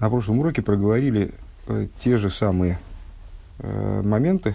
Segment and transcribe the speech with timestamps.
[0.00, 1.34] На прошлом уроке проговорили
[1.66, 2.78] э, те же самые
[3.58, 4.54] э, моменты,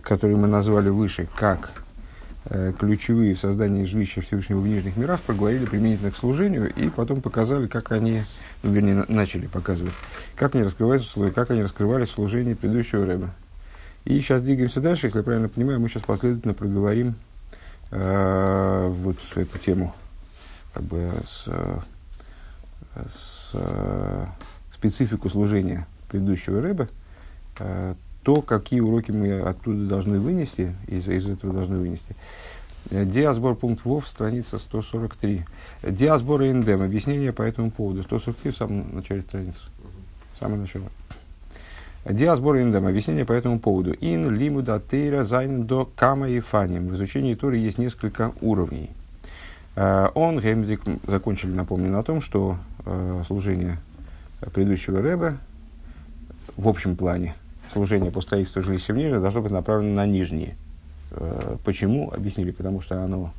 [0.00, 1.72] которые мы назвали выше, как
[2.46, 7.20] э, ключевые в создании жилища Всевышнего в нижних мирах, проговорили применительно к служению, и потом
[7.20, 8.22] показали, как они,
[8.62, 9.92] ну, вернее, на, начали показывать,
[10.36, 13.30] как они раскрываются, как они раскрывались в служении предыдущего рэба.
[14.06, 17.14] И сейчас двигаемся дальше, если я правильно понимаю, мы сейчас последовательно проговорим
[17.90, 19.94] э, вот эту тему
[20.72, 21.46] как бы с
[22.94, 24.26] с, э,
[24.72, 26.88] специфику служения предыдущего Рэбе,
[27.58, 32.14] э, то, какие уроки мы оттуда должны вынести, из, из этого должны вынести.
[32.90, 35.44] Э, диасбор пункт ВОВ, страница 143.
[35.82, 38.02] די הסברה אין דעם, объяснение по этому поводу.
[38.02, 39.60] 143 в самом начале страницы.
[40.38, 40.86] Самое начало.
[42.04, 43.94] די הסברה אין דעם, объяснение по этому поводу.
[44.00, 46.88] אין לימוד התורה זיינען דא כמה אופנים.
[46.88, 48.90] В изучении Торы есть несколько уровней.
[49.76, 53.78] Э, он, Гемдик, закончили, напомню, на том, что э, служение
[54.52, 55.36] предыдущего Рэба
[56.56, 57.34] в общем плане,
[57.72, 60.56] служение по строительству жилища в Нижнем должно быть направлено на нижние.
[61.12, 62.12] Э, почему?
[62.12, 63.32] Объяснили, потому что оно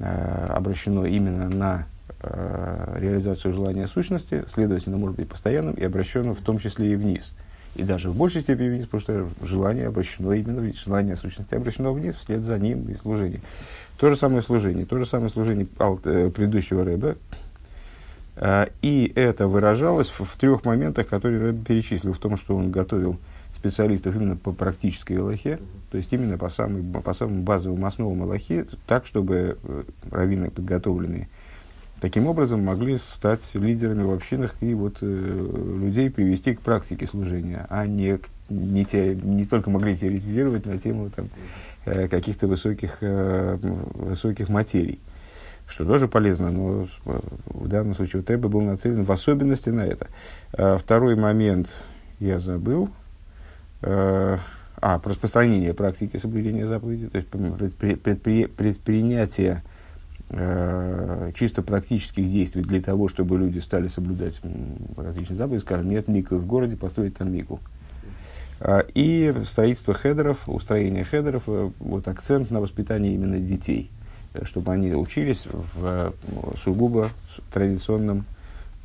[0.00, 1.86] обращено именно на
[2.22, 7.32] реализацию желания сущности, следовательно, может быть постоянным и обращено в том числе и вниз.
[7.74, 11.92] И даже в большей степени вниз, потому что желание обращено именно вниз, желание сущности обращено
[11.92, 13.40] вниз, вслед за ним и служение.
[13.98, 17.16] То же самое служение, то же самое служение э, предыдущего Рэба.
[18.36, 22.70] Э, и это выражалось в, в трех моментах, которые Рэб перечислил, в том, что он
[22.70, 23.18] готовил
[23.56, 25.58] специалистов именно по практической Аллахе,
[25.90, 31.28] то есть именно по, самой, по самым базовым основам Аллахи, так, чтобы э, раввины подготовленные
[32.00, 37.66] таким образом могли стать лидерами в общинах и вот э, людей привести к практике служения,
[37.68, 41.28] а не, не, те, не только могли теоретизировать на тему там,
[42.08, 45.00] каких-то высоких, э, высоких материй,
[45.66, 50.08] что тоже полезно, но в данном случае вот был нацелен в особенности на это.
[50.52, 51.68] Э, второй момент
[52.20, 52.90] я забыл.
[54.80, 59.62] А, про распространение практики соблюдения заповедей, то есть предпри, предпри, предпринятие
[60.30, 64.40] э, чисто практических действий для того, чтобы люди стали соблюдать
[64.96, 67.60] различные заповеди, скажем, нет мику в городе, построить там мику.
[67.60, 67.77] А,
[68.94, 73.90] и строительство хедеров, устроение хедеров, э, вот акцент на воспитании именно детей,
[74.34, 76.12] э, чтобы они учились в э,
[76.62, 77.10] сугубо
[77.52, 78.24] традиционном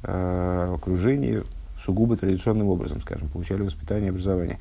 [0.06, 1.44] окружении,
[1.82, 4.60] сугубо традиционным образом, скажем, получали воспитание и образование.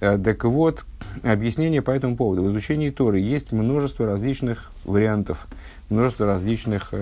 [0.00, 0.84] Так вот,
[1.22, 2.42] объяснение по этому поводу.
[2.42, 5.46] В изучении Торы есть множество различных вариантов,
[5.90, 6.92] множество различных,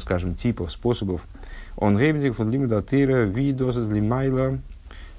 [0.00, 1.22] скажем, типов, способов.
[1.76, 4.58] אופן פון לימוד התורה, ווי דאס, למעלה,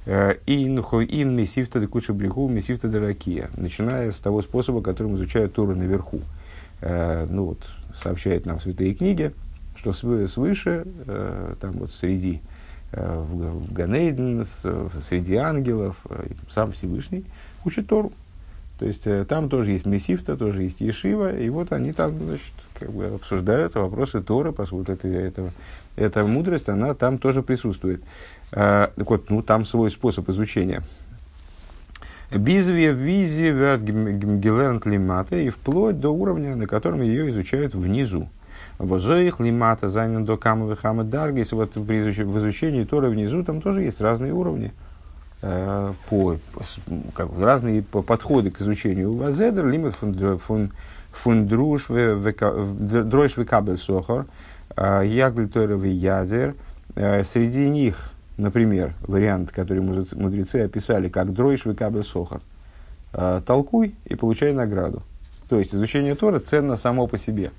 [0.06, 3.50] Ин месифта де куча бреху, месифта де ракия.
[3.56, 6.22] Начиная с того способа, которым изучают Тору наверху.
[6.82, 9.32] Э, ну вот, сообщает нам святые книги,
[9.76, 12.42] что свыше, э, там вот среди
[12.92, 14.46] э, в Ганейден,
[15.08, 15.96] среди ангелов,
[16.50, 17.26] сам Всевышний
[17.64, 18.12] учит Тору.
[18.80, 22.92] То есть там тоже есть Месифта, тоже есть Ешива, и вот они там, значит, как
[22.92, 25.52] бы обсуждают вопросы Торы, по сути, это, это,
[25.96, 28.02] эта мудрость, она там тоже присутствует.
[28.52, 30.84] А, так вот, ну, там свой способ изучения.
[32.32, 38.30] Бизве визи гелернт лимата и вплоть до уровня, на котором ее изучают внизу.
[38.78, 41.52] Возоих лимата занят до камовы хамы даргис.
[41.52, 44.72] Вот в изучении Торы внизу там тоже есть разные уровни.
[45.44, 46.38] Э, по,
[47.14, 49.14] как, разные подходы к изучению.
[49.14, 50.72] Вазедер лимит фун
[51.12, 54.26] фун друш дройш векабель сохор.
[54.76, 56.56] Э, Ягль Торы ядер.
[56.96, 58.12] Э, среди них
[58.42, 62.42] Например, вариант, который мудрецы описали как дройш векабель сохар.
[63.14, 65.04] А, толкуй и получай награду.
[65.48, 67.52] То есть изучение Тора ценно само по себе.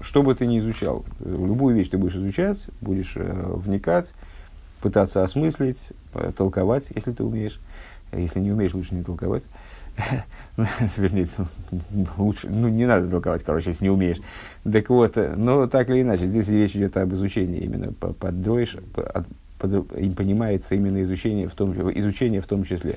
[0.00, 4.12] Что бы ты ни изучал, любую вещь ты будешь изучать, будешь э, вникать,
[4.80, 5.80] пытаться осмыслить,
[6.14, 7.58] э, толковать, если ты умеешь.
[8.12, 9.42] Если не умеешь, лучше не толковать.
[10.96, 11.28] Вернее,
[12.16, 14.18] лучше, ну, не надо толковать, короче, если не умеешь.
[14.70, 18.76] Так вот, э, но так или иначе, здесь речь идет об изучении именно под, дройш,
[19.96, 22.96] им понимается именно изучение в том, изучение в том числе.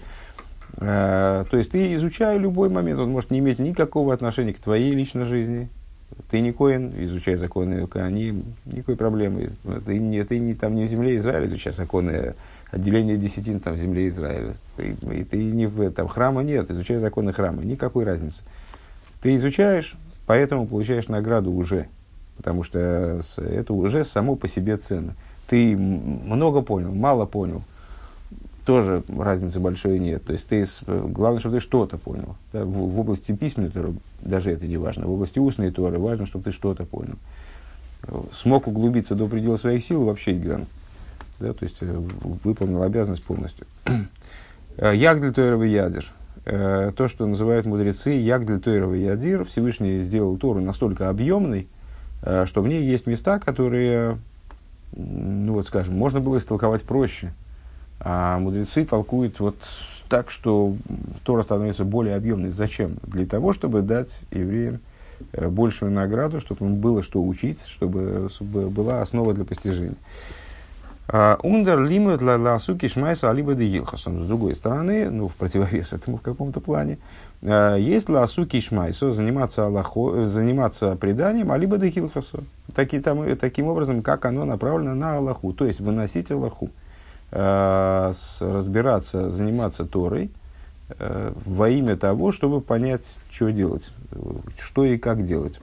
[0.78, 4.94] А, то есть ты изучая любой момент, он может не иметь никакого отношения к твоей
[4.94, 5.70] личной жизни.
[6.30, 9.52] Ты не коин, изучай законы они никакой проблемы.
[9.86, 12.36] Ты не, ты не там не в земле Израиля, изучай законы
[12.76, 14.56] отделения десятин там в земле Израиля.
[14.78, 18.44] И, и ты не в этом храма нет, изучай законы храма, никакой разницы.
[19.22, 19.96] Ты изучаешь,
[20.26, 21.88] поэтому получаешь награду уже,
[22.36, 25.16] потому что это уже само по себе ценно.
[25.48, 27.64] Ты много понял, мало понял,
[28.66, 30.26] тоже разницы большой нет.
[30.26, 32.36] То есть ты, главное, чтобы ты что-то понял.
[32.52, 35.06] Да, в, в области письменной торы даже это не важно.
[35.06, 37.16] В области устной торы важно, чтобы ты что-то понял.
[38.34, 40.66] Смог углубиться до предела своих сил вообще Игран.
[41.40, 42.02] Да, то есть э,
[42.44, 43.68] выполнил обязанность полностью.
[44.78, 46.06] Ягдель Тойровый ядер.
[46.44, 51.68] То, что называют мудрецы Ягдель Тойровый ядир, Всевышний сделал Тору настолько объемной,
[52.22, 54.20] что в ней есть места, которые,
[54.92, 57.34] ну вот скажем, можно было истолковать проще.
[58.00, 59.56] А мудрецы толкуют вот
[60.08, 60.76] так, что
[61.24, 62.52] Тора становится более объемной.
[62.52, 62.98] Зачем?
[63.02, 64.82] Для того, чтобы дать евреям
[65.32, 69.96] Э, большую награду, чтобы им было что учить, чтобы была основа для постижения.
[71.08, 76.18] А, Ундер лимут для ласуки шмайса алиба де С другой стороны, ну, в противовес этому
[76.18, 76.98] в каком-то плане,
[77.42, 82.44] э, есть ласуки шмайсо, заниматься, Аллахо, заниматься преданием, алибо де Гилхасу.
[82.74, 86.70] Таки, там, таким образом, как оно направлено на Аллаху, то есть выносить Аллаху.
[87.32, 90.32] Э, разбираться, заниматься Торой–
[90.88, 93.92] Э, во имя того, чтобы понять, что делать,
[94.60, 95.60] что и как делать,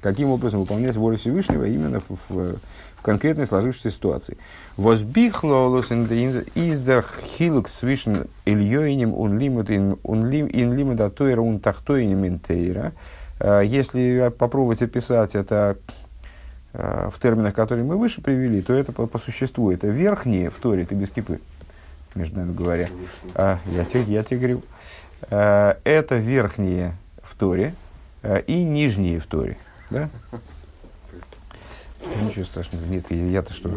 [0.00, 2.56] каким образом выполнять волю Всевышнего именно в, в
[3.06, 4.36] конкретной сложившейся ситуации.
[4.76, 12.92] Возбихлолос издах хилук свишен ильёинем унлимут инлимут атоира ун тахтоинем интейра.
[13.38, 15.76] Э, если попробовать описать это
[16.72, 20.54] э, в терминах, которые мы выше привели, то это по, по существу это верхние в
[20.54, 21.38] Торе, ты без кипы
[22.16, 22.88] между нами говоря.
[23.36, 24.62] А, я, тебе, я тебе говорю.
[25.30, 27.72] А, это верхние в Торе
[28.24, 29.58] а, и нижние в Торе.
[29.90, 30.10] Да?
[32.22, 32.84] Ничего страшного.
[32.84, 33.70] Нет, я-то что?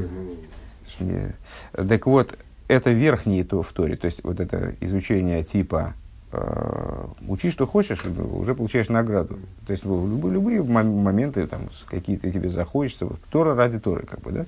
[1.71, 2.37] Так вот,
[2.67, 3.95] это верхние то в Торе.
[3.95, 5.95] То есть, вот это изучение типа
[6.31, 9.39] э, учи, что хочешь, уже получаешь награду.
[9.65, 14.21] То есть, в любые, любые моменты, там, какие-то тебе захочется, вот, Тора ради Торы, как
[14.21, 14.45] бы, да,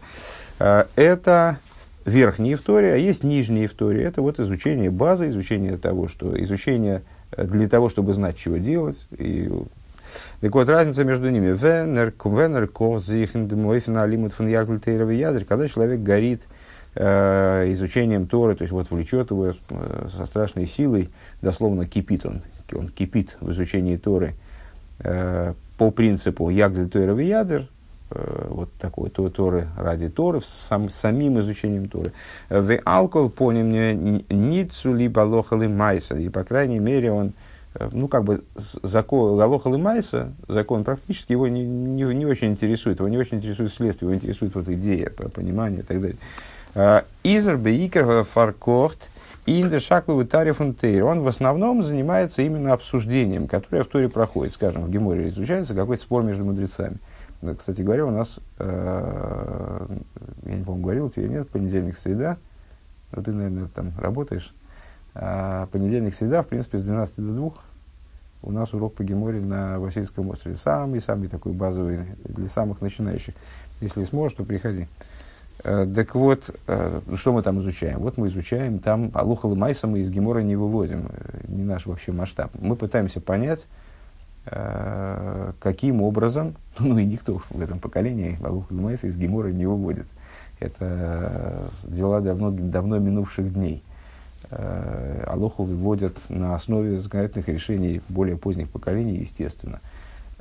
[0.59, 1.59] э, это
[2.05, 4.03] верхние Торе, а есть нижние Торе.
[4.03, 7.01] Это вот изучение базы, изучение того, что изучение
[7.31, 9.07] э, для того, чтобы знать, чего делать.
[9.17, 9.49] И,
[10.39, 11.55] так вот, разница между ними.
[15.45, 16.41] Когда человек горит
[16.95, 21.09] э, изучением Торы, то есть вот влечет его э, со страшной силой,
[21.41, 22.41] дословно кипит он,
[22.73, 24.35] он кипит в изучении Торы
[24.99, 27.67] э, по принципу Ягдель Тойров Ядер,
[28.13, 32.11] Э, вот такой то, Торы ради Торы, сам, самим изучением Торы.
[32.49, 33.93] В алкоголь понял мне
[34.29, 37.31] ницу либо лохалы майса, и по крайней мере он,
[37.91, 43.07] ну как бы закон лохалы майса, закон практически его не, не, не очень интересует, его
[43.07, 46.17] не очень интересует следствие, его интересует вот идея, понимание и так далее.
[46.75, 49.09] Э, Изер бейкер фаркорт
[49.45, 54.53] Инде шакловый тариф Он в основном занимается именно обсуждением, которое в Торе проходит.
[54.53, 56.97] Скажем, в Геморе изучается какой-то спор между мудрецами.
[57.57, 59.87] Кстати говоря, у нас, э,
[60.45, 62.37] я не помню, говорил тебе, нет, понедельник, среда,
[63.11, 64.53] ну ты, наверное, там работаешь,
[65.13, 67.51] а понедельник, среда, в принципе, с 12 до 2
[68.43, 70.55] у нас урок по Геморе на Васильском острове.
[70.55, 73.35] Самый-самый такой базовый для самых начинающих.
[73.81, 74.87] Если сможешь, то приходи.
[75.63, 77.99] Э, так вот, э, что мы там изучаем?
[77.99, 81.85] Вот мы изучаем там Алухал и Майса мы из Гемора не выводим, э, не наш
[81.85, 82.51] вообще масштаб.
[82.59, 83.67] Мы пытаемся понять,
[85.59, 90.07] каким образом, ну и никто в этом поколении Балух Гумайса из Гемора не выводит.
[90.59, 93.83] Это дела давно, давно минувших дней.
[94.49, 99.79] Э, Алоху выводят на основе законодательных решений более поздних поколений, естественно,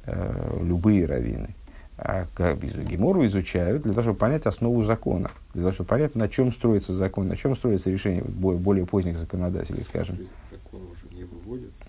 [0.04, 1.54] э, любые раввины.
[2.02, 6.50] А Гемору изучают для того, чтобы понять основу закона, для того, чтобы понять, на чем
[6.50, 10.16] строится закон, на чем строится решение более поздних законодателей, скажем.
[10.50, 11.84] Закон уже не выводится.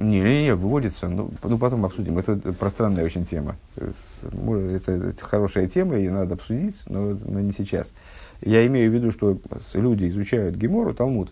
[0.00, 1.08] Не, не, не, выводится.
[1.08, 2.18] Ну, ну, потом обсудим.
[2.18, 3.56] Это пространная очень тема.
[3.76, 7.92] Это, это хорошая тема, ее надо обсудить, но, но не сейчас.
[8.40, 9.38] Я имею в виду, что
[9.74, 11.30] люди изучают Гемору, Талмуд,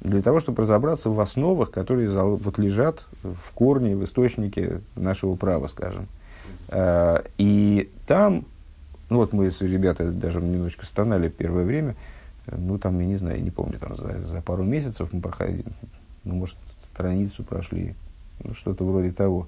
[0.00, 5.66] для того, чтобы разобраться в основах, которые вот лежат в корне, в источнике нашего права,
[5.66, 6.06] скажем.
[6.68, 8.44] А, и там,
[9.10, 11.94] ну вот мы с ребята даже немножечко стонали первое время,
[12.46, 15.64] ну там, я не знаю, не помню, там за, за пару месяцев мы проходили,
[16.24, 16.56] ну, может,
[16.92, 17.94] страницу прошли,
[18.42, 19.46] ну, что-то вроде того.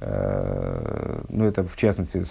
[0.00, 2.24] Э, ну, это, в частности,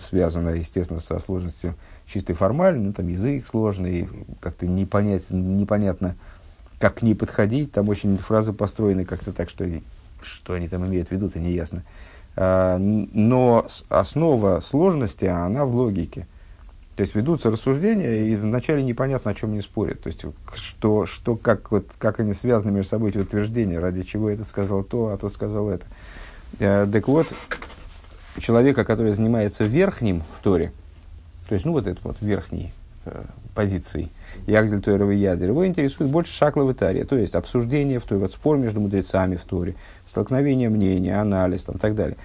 [0.00, 1.74] связано, естественно, со сложностью
[2.06, 4.08] чистой формальной, ну, там язык сложный,
[4.40, 6.16] как-то непонять, непонятно,
[6.78, 9.64] как к ней подходить, там очень фразы построены как-то так, что,
[10.22, 11.82] что они там имеют в виду, это неясно.
[12.36, 16.26] Э, но основа сложности, она в логике.
[16.96, 20.00] То есть ведутся рассуждения, и вначале непонятно, о чем они спорят.
[20.00, 24.30] То есть, что, что как, вот, как они связаны между собой, эти утверждения, ради чего
[24.30, 25.84] это сказал то, а тот сказал это.
[26.58, 27.26] Э, так вот,
[28.38, 30.72] человека, который занимается верхним в Торе,
[31.48, 32.72] то есть, ну, вот это вот верхней
[33.04, 33.24] э,
[33.54, 34.10] позицией,
[34.46, 38.58] Ягдель Тойровый Ядер, его интересует больше шакловый таре, то есть обсуждение в Торе, вот спор
[38.58, 39.74] между мудрецами в Торе,
[40.06, 42.16] столкновение мнений, анализ там, и так далее.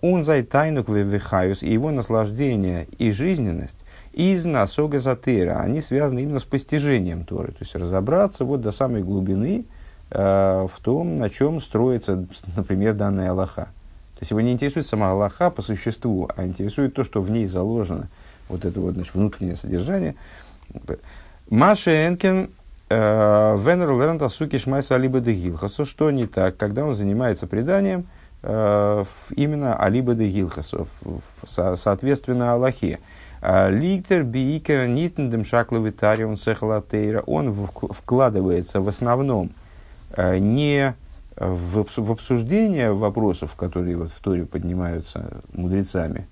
[0.00, 3.76] Он зай тайнук вехаюс, и его наслаждение и жизненность
[4.18, 5.60] из насога затера.
[5.60, 7.52] Они связаны именно с постижением Торы.
[7.52, 9.64] То есть разобраться вот до самой глубины
[10.10, 13.68] э, в том, на чем строится, например, данная Аллаха.
[14.14, 17.46] То есть его не интересует сама Аллаха по существу, а интересует то, что в ней
[17.46, 18.08] заложено,
[18.48, 20.14] вот это вот значит, внутреннее содержание.
[21.48, 22.50] Маша Энкен
[22.88, 25.84] э, Венер Лернта Суки Шмайса Алиба де Гилхасу.
[25.84, 28.06] Что не так, когда он занимается преданием
[28.42, 29.04] э,
[29.36, 30.88] именно Алиба де Гилхасу,
[31.46, 32.98] соответственно Аллахе.
[33.40, 37.22] А, Ликтер биикер нитендем шакловитариум сехалатейра.
[37.26, 39.50] Он вкладывается в основном
[40.16, 40.94] э, не
[41.36, 46.26] в, обсуждение вопросов, которые вот в Торе поднимаются мудрецами,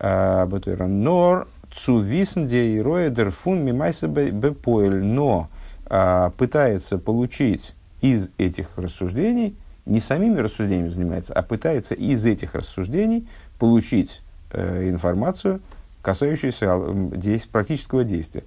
[0.00, 5.48] нор цу виснде и роедер фун мимайса бепоэль, но
[5.86, 13.26] а, пытается получить из этих рассуждений, не самими рассуждениями занимается, а пытается из этих рассуждений
[13.58, 15.60] получить э, информацию,
[16.02, 16.78] касающуюся
[17.16, 18.44] действ, практического действия.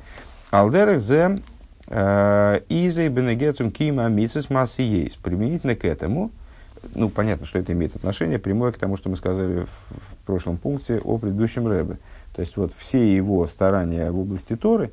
[0.51, 1.39] Алдерах зе
[1.87, 5.17] э, изей бенегецум кима мисис масси есть.
[5.19, 6.31] Применительно к этому,
[6.95, 10.99] ну, понятно, что это имеет отношение прямое к тому, что мы сказали в, прошлом пункте
[11.03, 11.97] о предыдущем Рэбе.
[12.33, 14.91] То есть, вот все его старания в области Торы,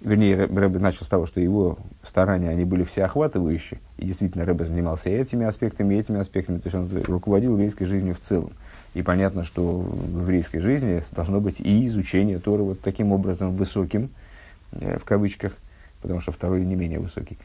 [0.00, 5.10] вернее, Рэбе начал с того, что его старания, они были всеохватывающие, и действительно Рэбе занимался
[5.10, 8.52] этими аспектами, этими аспектами, то есть он руководил еврейской жизнью в целом.
[8.94, 14.10] И понятно, что в еврейской жизни должно быть и изучение Торы вот таким образом высоким,
[14.72, 15.52] э, в кавычках,
[16.00, 17.38] потому что второй не менее высокий.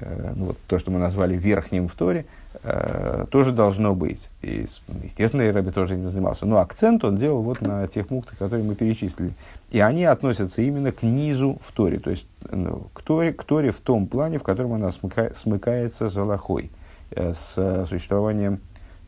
[0.00, 2.26] Э, ну, вот то, что мы назвали верхним в Торе,
[2.62, 4.30] э, тоже должно быть.
[4.42, 4.66] И,
[5.02, 6.46] естественно, и Рэбби тоже этим занимался.
[6.46, 9.32] Но акцент он делал вот на тех пунктах, которые мы перечислили.
[9.70, 13.72] И они относятся именно к низу в Торе, то есть ну, к, Торе, к Торе
[13.72, 16.70] в том плане, в котором она смыка, смыкается с Аллахой,
[17.10, 18.60] с существованием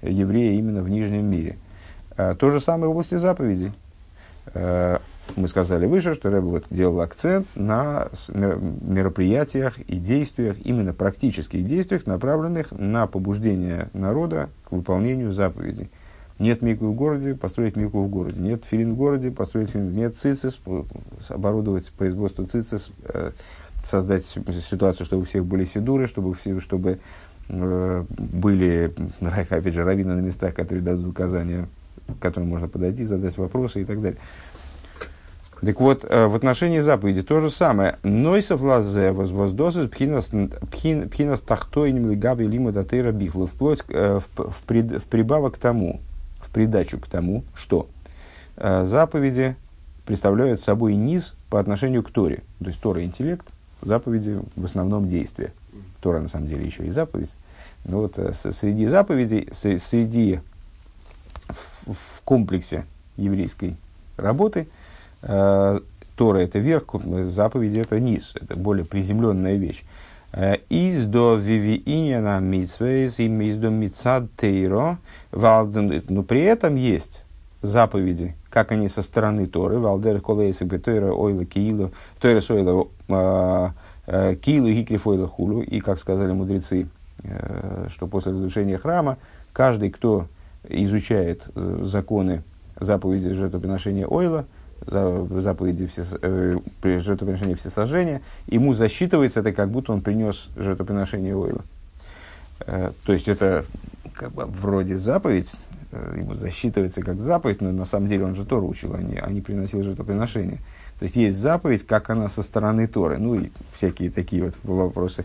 [0.03, 1.57] еврея именно в нижнем мире–
[2.17, 3.73] Э, то же самое в области заповедей.
[5.29, 11.67] Э, мы сказали выше, что Рэбе вот делал акцент на мероприятиях и действиях, именно практических
[11.67, 15.91] действиях, направленных на побуждение народа к выполнению заповедей.
[16.39, 18.41] Нет мику в городе, построить мику в городе.
[18.41, 19.95] Нет филин в городе, построить филин.
[19.95, 20.59] Нет цицис,
[21.31, 23.31] оборудовать производство цицис, э,
[23.85, 26.99] создать ситуацию, чтобы у всех были сидуры, чтобы, все, чтобы
[27.49, 31.69] были, опять же, раввины на местах, которые дадут указания
[32.07, 34.19] к которым можно подойти, задать вопросы и так далее.
[35.61, 37.99] Так вот, э, в отношении заповеди то же самое.
[38.03, 43.47] Нойсов лазе воздосус пхинас тахтой немлигаби лима датейра бихлу.
[43.47, 46.01] Вплоть э, в, в, прид, в прибавок к тому,
[46.41, 47.89] в придачу к тому, что
[48.57, 49.57] э, заповеди
[50.05, 52.43] представляют собой низ по отношению к Торе.
[52.59, 53.47] То есть Тора– интеллект,
[53.81, 55.53] заповеди в основном действия.
[56.01, 57.35] Тора, на самом деле, еще и заповедь.
[57.85, 60.41] Но вот среди заповедей, среди
[61.49, 62.85] в, в комплексе
[63.17, 63.77] еврейской
[64.17, 64.69] работы.
[65.27, 65.81] Э,
[66.15, 66.85] Тора это верх,
[67.31, 69.85] заповеди это низ, это более приземленная вещь.
[70.33, 74.99] Э, из до вивииняна митсвейс и из до митсад тейро,
[75.33, 77.25] но при этом есть
[77.61, 81.91] заповеди, как они со стороны Торы, валдер колейсы бетойра ойла киилу,
[82.21, 86.89] тойра сойла э, киилу гикрифойла хулу, и, как сказали мудрецы,
[87.89, 89.17] что после разрушения храма
[89.53, 90.29] каждый, кто
[90.69, 92.43] изучает э, законы
[92.79, 94.45] заповеди жертвоприношения ойла,
[94.87, 101.63] заповеди все, э, жертвоприношения всесожжения, ему засчитывается это, как будто он принес жертвоприношение ойла.
[102.61, 103.65] Э, то есть это
[104.15, 105.53] как бы вроде заповедь,
[105.93, 109.19] э, ему засчитывается как заповедь, но на самом деле он же Тору учил, а не,
[109.19, 110.59] а не приносил жертвоприношение.
[110.99, 115.25] То есть есть заповедь, как она со стороны Торы, ну и всякие такие вот вопросы.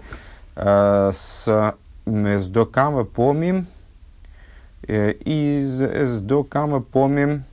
[0.56, 3.68] Э, с, с докама помим,
[4.88, 7.44] Э, из с до кама помим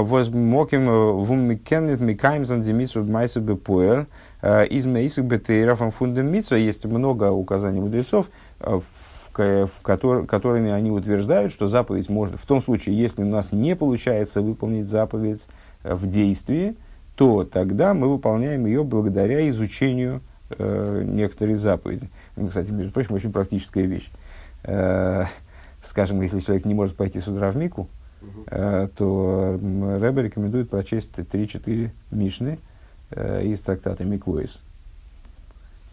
[0.00, 4.06] возмоким э, вумикенет микаем зандемицу майсу бепуэр
[4.42, 6.54] из мейсик бетейра фундамитсва.
[6.54, 8.30] Есть много указаний мудрецов,
[8.60, 8.82] в,
[9.34, 13.74] в котор, которыми они утверждают, что заповедь может, в том случае, если у нас не
[13.74, 15.48] получается выполнить заповедь
[15.82, 16.76] в действии,
[17.18, 22.10] то тогда мы выполняем ее благодаря изучению э, некоторых заповедей.
[22.36, 24.08] Кстати, между прочим, очень практическая вещь.
[24.62, 25.24] Э,
[25.84, 27.88] скажем, если человек не может пойти с утра в Мику,
[28.20, 28.90] uh-huh.
[28.96, 29.58] то
[30.00, 32.58] Рэбе рекомендует прочесть 3-4 Мишны
[33.10, 34.60] э, из трактата Миквоис.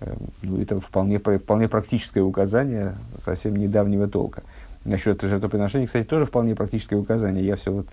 [0.01, 4.43] Э, ну, это вполне, вполне практическое указание совсем недавнего толка.
[4.83, 7.45] Насчет жертвоприношений, кстати, тоже вполне практическое указание.
[7.45, 7.87] Я все вот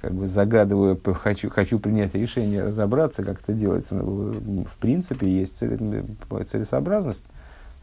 [0.00, 3.96] как бы загадываю, хочу, хочу принять решение, разобраться, как это делается.
[3.96, 7.24] Но, в принципе, есть целесообразность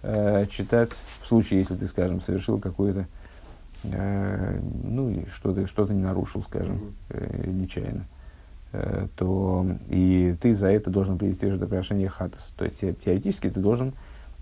[0.01, 0.91] э, читать
[1.21, 3.05] в случае, если ты, скажем, совершил какое-то,
[3.83, 8.05] э, ну, что-то что не нарушил, скажем, э, нечаянно.
[8.73, 12.53] э, то и ты за это должен привести жертвоприношение хатас.
[12.57, 13.93] То есть теоретически ты должен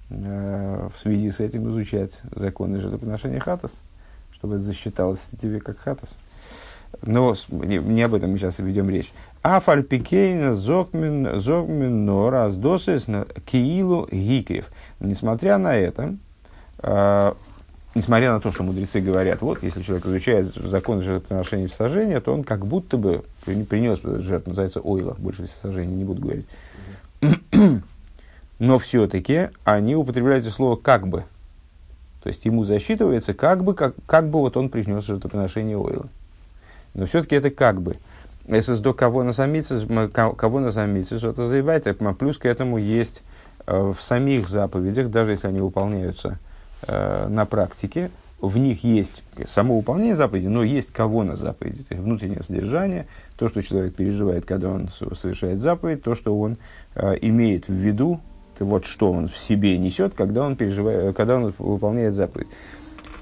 [0.10, 3.82] в связи с этим изучать законы жертвоприношения хатас,
[4.32, 6.18] чтобы это засчиталось тебе как хатас.
[7.02, 9.12] Но не, не об этом мы сейчас ведем речь.
[9.42, 13.06] А фальпикейна зогмин зогмин нораз досес
[13.46, 14.70] киилу гикрев.
[15.00, 16.16] Несмотря на это,
[17.96, 22.44] несмотря на то, что мудрецы говорят, вот, если человек изучает закон жертвоприношения всесожжения, то он
[22.44, 26.48] как будто бы принес жертву, называется ойлах, больше всесожжения, не буду говорить.
[28.60, 31.24] Но все-таки они употребляют слово «как бы».
[32.22, 36.08] То есть ему засчитывается, как бы, как, как бы вот он принес жертвоприношение ойла.
[36.94, 37.98] Но все-таки это как бы.
[38.48, 39.34] Если до кого на
[40.10, 40.72] кого на
[41.20, 43.24] что это заявляет, плюс к этому есть
[43.68, 46.40] э, в самих заповедях, даже если они выполняются
[46.88, 51.96] э, на практике, в них есть само выполнение заповеди, но есть кого на заповеди, то
[51.96, 56.58] есть внутреннее содержание, то, что человек переживает, когда он совершает заповедь, то, что он
[56.96, 58.20] э, имеет в виду,
[58.60, 62.48] вот что он в себе несет, когда он, переживает, когда он выполняет заповедь.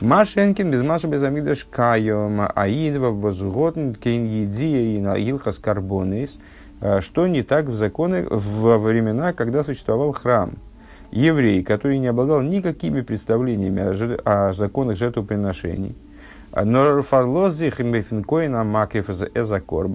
[0.01, 6.39] Машенкин без Маша без Амигдаш Кайом, Аидва, Возготн, Кейн Едия и Илхас Карбонис,
[6.82, 10.53] э, что не так в законы во времена, когда существовал храм–
[11.13, 14.22] еврей, который не обладал никакими представлениями о, жер...
[14.25, 15.96] о законах жертвоприношений,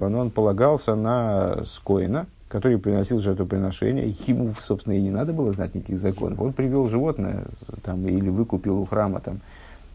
[0.09, 5.75] но он полагался на скоина, который приносил жертвоприношение, ему, собственно, и не надо было знать
[5.75, 6.39] никаких законов.
[6.39, 7.45] Он привел животное
[7.83, 9.41] там, или выкупил у храма там,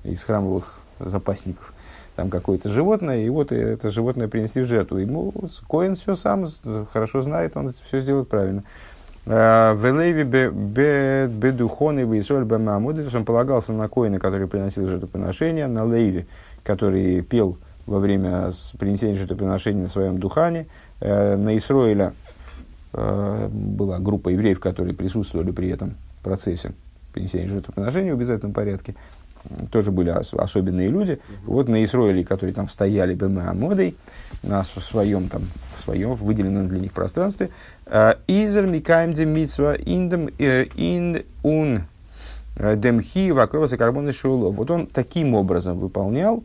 [0.05, 1.73] из храмовых запасников
[2.17, 4.99] там какое-то животное, и вот это животное принесли в жертву.
[4.99, 5.33] Ему
[5.69, 6.47] Коин все сам
[6.93, 8.63] хорошо знает, он все сделает правильно.
[9.27, 10.25] В Элеви
[11.29, 16.27] бедухон и Исоль Бамамуд, он полагался на коина, который приносил жертвоприношение, на Лейви,
[16.63, 20.67] который пел во время принесения жертвоприношения на своем духане,
[21.01, 22.13] э, на Исроиля
[22.93, 26.73] э, была группа евреев, которые присутствовали при этом процессе
[27.13, 28.95] принесения жертвоприношения в обязательном порядке
[29.71, 31.13] тоже были ос- особенные люди.
[31.13, 31.47] Mm-hmm.
[31.47, 33.97] Вот на Исроиле, которые там стояли бы Амодой,
[34.43, 35.43] на своем, там,
[35.85, 37.51] своем выделенном для них пространстве.
[37.87, 41.85] «Э, Изер микаем дем митсва индем э, ин ун
[42.57, 44.51] э, демхи вокруг карбона шуло.
[44.51, 46.43] Вот он таким образом выполнял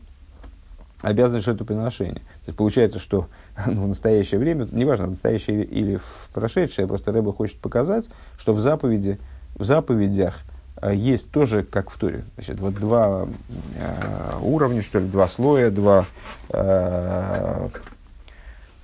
[1.01, 2.15] обязанность жертвоприношения.
[2.15, 3.27] То есть получается, что
[3.65, 8.53] ну, в настоящее время, неважно, в настоящее или в прошедшее, просто Рэба хочет показать, что
[8.53, 9.19] в заповеди,
[9.55, 10.39] в заповедях
[10.87, 12.23] есть тоже, как в Туре.
[12.35, 13.27] Значит, вот два
[13.75, 16.05] э, уровня, что ли, два слоя, два,
[16.49, 17.69] э,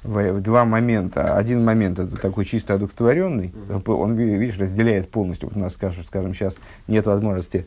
[0.04, 1.36] два момента.
[1.36, 3.54] Один момент это такой чисто одухотворенный,
[3.86, 5.50] он, видишь, разделяет полностью.
[5.50, 7.66] Вот у нас, скажем, скажем сейчас нет возможности,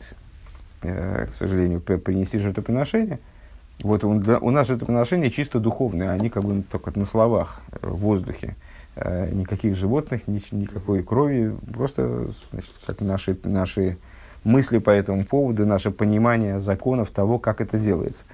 [0.83, 3.19] э, к сожалению, принести жертвоприношение.
[3.81, 8.55] Вот он, у нас жертвоприношения чисто духовные, они как бы только на словах, в воздухе.
[8.95, 13.97] Э, никаких животных, ни, никакой крови, просто значит, как наши, наши
[14.43, 18.25] мысли по этому поводу, наше понимание законов того, как это делается.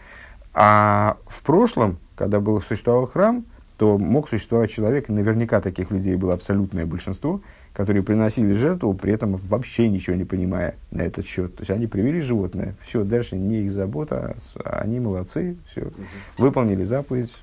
[0.53, 3.45] А в прошлом, когда был, существовал храм,
[3.77, 7.41] то мог существовать человек, наверняка таких людей было абсолютное большинство,
[7.73, 11.55] которые приносили жертву, при этом вообще ничего не понимая на этот счет.
[11.55, 15.91] То есть они привели животное, все, дальше не их забота, а они молодцы, все,
[16.37, 17.35] выполнили заповедь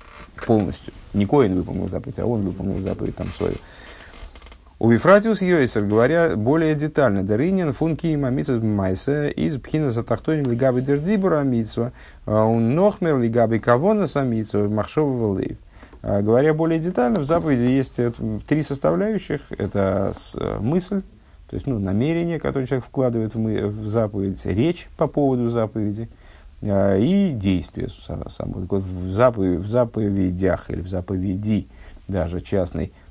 [0.47, 0.91] полностью.
[1.13, 3.55] Не Коин выполнил заповедь, а он выполнил заповедь там свою.
[4.83, 11.39] У Вифратиус Йойсер, говоря более детально, Даринин функи мамицас майса из пхина затахтоним лигаби дердибура
[11.43, 11.93] митсва,
[12.25, 15.57] а он нохмер лигаби кавона самитсва, махшова валейв.
[16.01, 18.11] А, говоря более детально, в заповеди есть э,
[18.45, 19.39] три составляющих.
[19.57, 21.01] Это э, мысль,
[21.49, 26.09] то есть ну, намерение, которое человек вкладывает в, мы, в заповедь, речь по поводу заповеди
[26.61, 28.55] а, и действие само.
[28.55, 31.69] В, в заповедях или в заповеди
[32.09, 32.91] даже частной–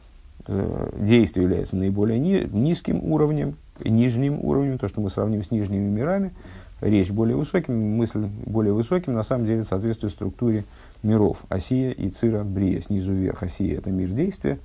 [0.46, 6.32] действие является наиболее ни, низким уровнем, нижним уровнем, то, что мы сравним с нижними мирами,
[6.80, 10.64] речь более высоким, мысль более высоким, на самом деле соответствует структуре
[11.02, 11.44] миров.
[11.48, 13.42] Осия и Цира Брия, снизу вверх.
[13.42, 14.58] Осия– это мир действия,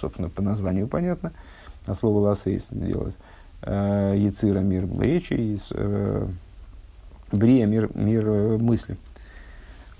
[0.00, 1.32] собственно, по названию понятно,
[1.86, 3.16] а слово ласейс делать.
[3.62, 6.26] Э, Яцира– мир речи, и э,
[7.32, 8.96] Брия– мир, мир мысли.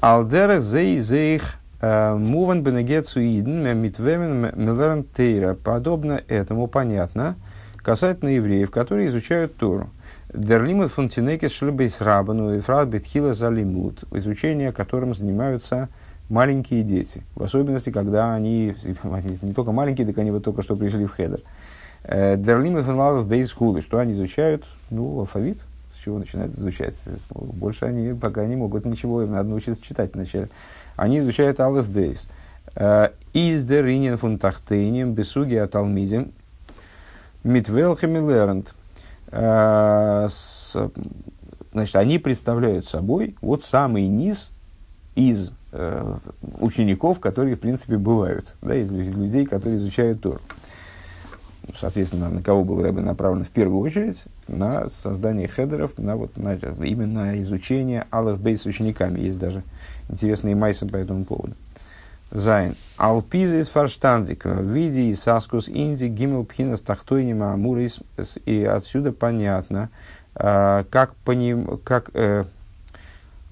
[0.00, 5.54] Алдера зей зейх Э, Муван бенегецу иден митвемен милерн тейра.
[5.54, 7.36] Подобно этому понятно
[7.76, 9.90] касательно евреев, которые изучают Тору.
[10.32, 15.90] דער לימוד פון תינוקות של בית רבן ובפרט בתחלת הלימוד, изучение которым занимаются
[16.30, 17.22] маленькие дети.
[17.34, 21.12] В особенности, когда они, они не только маленькие, так они вот только что пришли в
[21.12, 21.42] хедер.
[22.04, 24.64] Э, Дерлимут фунлалов бейс хулы, что они изучают?
[24.88, 25.58] Ну, алфавит,
[25.94, 26.94] с чего начинают изучать.
[27.30, 30.48] Больше они пока не могут ничего, им надо научиться читать вначале
[30.96, 32.28] они изучают Алеф Бейс.
[33.32, 36.32] Из деринен фунтахтейнем бесуги аталмидем
[37.42, 38.74] митвелхами лернт.
[41.72, 44.52] Значит, они представляют собой вот самый низ
[45.16, 46.16] из э,
[46.60, 50.40] учеников, которые, в принципе, бывают, да, из, из людей, которые изучают Тор.
[51.74, 54.22] Соответственно, на кого был Рэбе направлен в первую очередь?
[54.46, 59.18] На создание хедеров, на, вот, на, именно изучение Алеф-Бейс с учениками.
[59.18, 59.62] Есть даже
[60.08, 61.54] интересные майсы по этому поводу.
[62.30, 62.74] Зайн.
[62.96, 64.50] על פי זה איז פארשטאנדיק.
[64.50, 68.00] ווי די התעסקות אין די ג' בחינות תחתונים האמורות.
[68.44, 69.88] И отсюда понятно,
[70.34, 72.44] э, как, по ним, как э,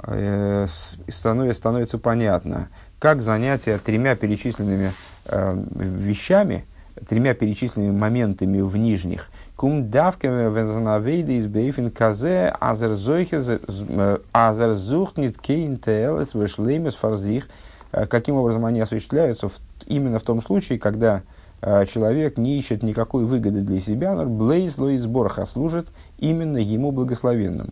[0.04, 0.66] э,
[1.08, 4.92] становится, становится понятно, как занятие тремя перечисленными
[5.26, 6.64] э, вещами,
[7.08, 9.30] тремя перечисленными моментами в нижних,
[9.62, 12.52] кум давками вензанавейда из бейфин казе
[14.32, 17.48] азерзухнит кейн теэлес вешлеймес фарзих,
[17.92, 19.52] каким образом они осуществляются в,
[19.86, 21.22] именно в том случае, когда
[21.60, 25.86] э, человек не ищет никакой выгоды для себя, но блейз лоис борха служит
[26.18, 27.70] именно ему благословенному.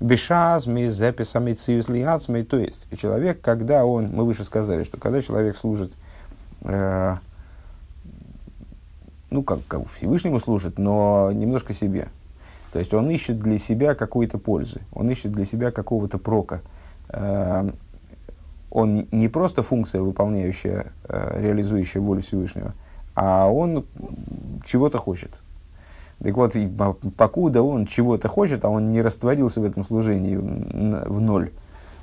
[0.00, 5.58] Бешаз, мы записами циюслиацмой, то есть человек, когда он, мы выше сказали, что когда человек
[5.58, 5.92] служит,
[6.62, 7.16] э,
[9.36, 12.08] ну как, как Всевышнему служит, но немножко себе.
[12.72, 16.62] То есть он ищет для себя какой-то пользы, он ищет для себя какого-то прока.
[17.08, 17.70] Э,
[18.70, 22.74] он не просто функция, выполняющая, э, реализующая волю Всевышнего,
[23.14, 23.86] а он
[24.64, 25.30] чего-то хочет–
[26.22, 26.54] так вот,
[27.16, 31.50] покуда он чего-то хочет, а он не растворился в этом служении в ноль,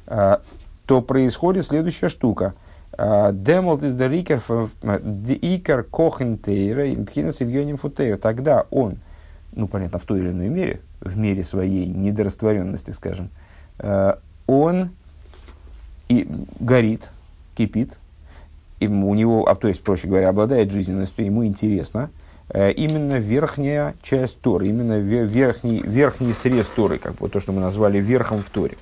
[0.05, 0.41] а,
[0.85, 2.53] то происходит следующая штука.
[2.97, 8.17] А, Демолт из Дерикер Икер Кохентейра Инпхинас Ильоним Футейра.
[8.17, 8.97] Тогда он,
[9.53, 13.29] ну понятно, в той или иной мере, в мере своей недорастворенности, скажем,
[13.79, 14.89] а, он
[16.09, 16.27] и
[16.59, 17.09] горит,
[17.55, 17.97] кипит,
[18.79, 22.09] ему, у него, а то есть, проще говоря, обладает жизненностью, ему интересно–
[22.49, 27.61] Э, именно верхняя часть Торы, именно верхний, верхний срез Торы, как бы то, что мы
[27.61, 28.77] назвали верхом в Торе.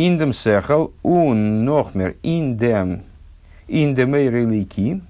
[0.00, 3.02] Индем сехал ун нохмер индем
[3.68, 5.02] индемей релики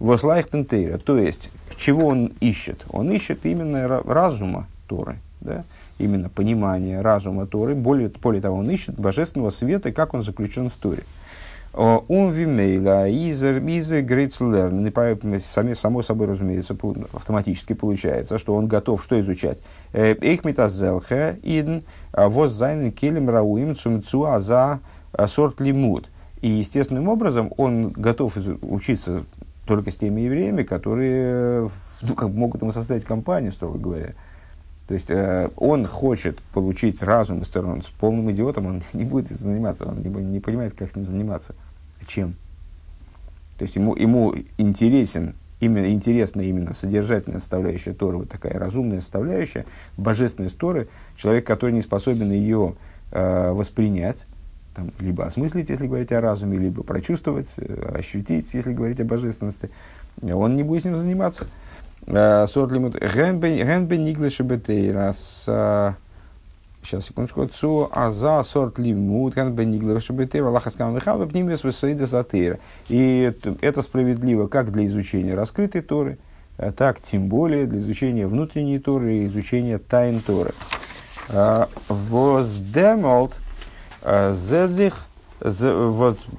[0.00, 0.98] вослайхтен тейра.
[0.98, 2.84] То есть, чего он ищет?
[2.90, 5.64] Он ищет именно разума Торы, да?
[5.98, 7.74] именно понимание разума Торы.
[7.74, 11.04] Более, более того, он ищет божественного света, как он заключен в Торе.
[11.72, 14.90] Он вимейла изер грейцлерн.
[15.74, 16.76] Само собой, разумеется,
[17.12, 19.62] автоматически получается, что он готов что изучать.
[19.92, 21.80] Эйхмитазелхе идн
[22.12, 24.80] воз зайнен келем рауим цумцуа за
[25.26, 26.08] сорт лимут.
[26.40, 29.24] И естественным образом он готов учиться
[29.66, 31.68] только с теми евреями, которые
[32.02, 34.14] ну, как, могут ему составить компанию, строго говоря.
[34.88, 37.82] То есть э, он хочет получить разум из стороны.
[37.82, 41.54] С полным идиотом он не будет заниматься, он не, не понимает, как с ним заниматься.
[42.06, 42.34] Чем?
[43.58, 49.66] То есть ему, ему интересен, именно, интересна именно содержательная составляющая Торы, вот такая разумная составляющая,
[49.98, 52.76] божественная Торы, человек, который не способен ее
[53.10, 54.26] э, воспринять,
[54.74, 59.68] там, либо осмыслить, если говорить о разуме, либо прочувствовать, э, ощутить, если говорить о божественности,
[60.22, 61.46] он не будет с ним заниматься.
[62.10, 62.94] Э, сорт лимут.
[62.94, 64.42] Генбен Ниглаши
[64.92, 65.46] раз
[66.82, 72.58] сейчас, секундочку, цу аза сорт лимут, генбен Ниглаши бетейр, Аллаха сказал, вехал, вепнимес весаида затейра.
[72.88, 76.16] И это справедливо как для изучения раскрытой Торы,
[76.56, 80.54] э, так тем более для изучения внутренней Торы и изучения тайн Торы.
[81.28, 83.34] Э, воздемолт
[84.02, 85.04] зезих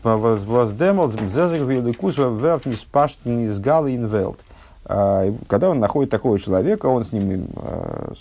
[0.03, 4.39] воздемолт зезих великус верт ниспашт низгал инвелт.
[4.91, 8.11] А, когда он находит такого человека, он с ним а,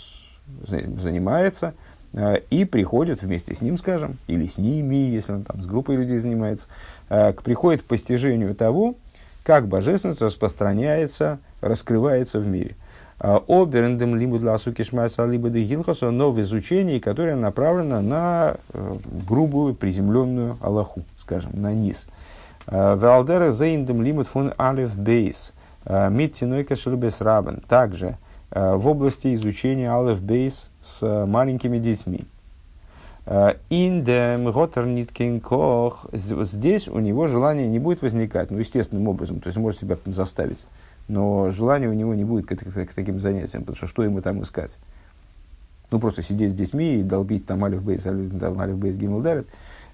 [0.66, 1.72] занимается
[2.12, 5.96] а, и приходит вместе с ним, скажем, или с ними, если он там с группой
[5.96, 6.66] людей занимается,
[7.08, 8.96] приходит к постижению того,
[9.44, 12.76] как божественность распространяется, раскрывается в мире.
[13.18, 20.58] Оберендем либо для сукишмайса либо дегилхаса, но в изучении, которое направлено на э, грубую, приземленную
[20.60, 22.06] Аллаху, скажем, на низ.
[22.66, 25.57] Валдера зейндем лимит фун алиф бейс– Э,
[25.88, 27.62] Миттиной кашербес рабен.
[27.66, 28.18] Также
[28.50, 32.26] э, в области изучения алеф бейс с э, маленькими детьми.
[33.68, 36.06] Индем Готерниткин Кох.
[36.12, 40.64] Здесь у него желание не будет возникать, ну, естественным образом, то есть может себя заставить.
[41.08, 44.22] Но желания у него не будет к, к, к таким занятиям, потому что что ему
[44.22, 44.78] там искать?
[45.90, 49.46] Ну, просто сидеть с детьми и долбить там алиф бейс, алиф бейс гиммелдарит.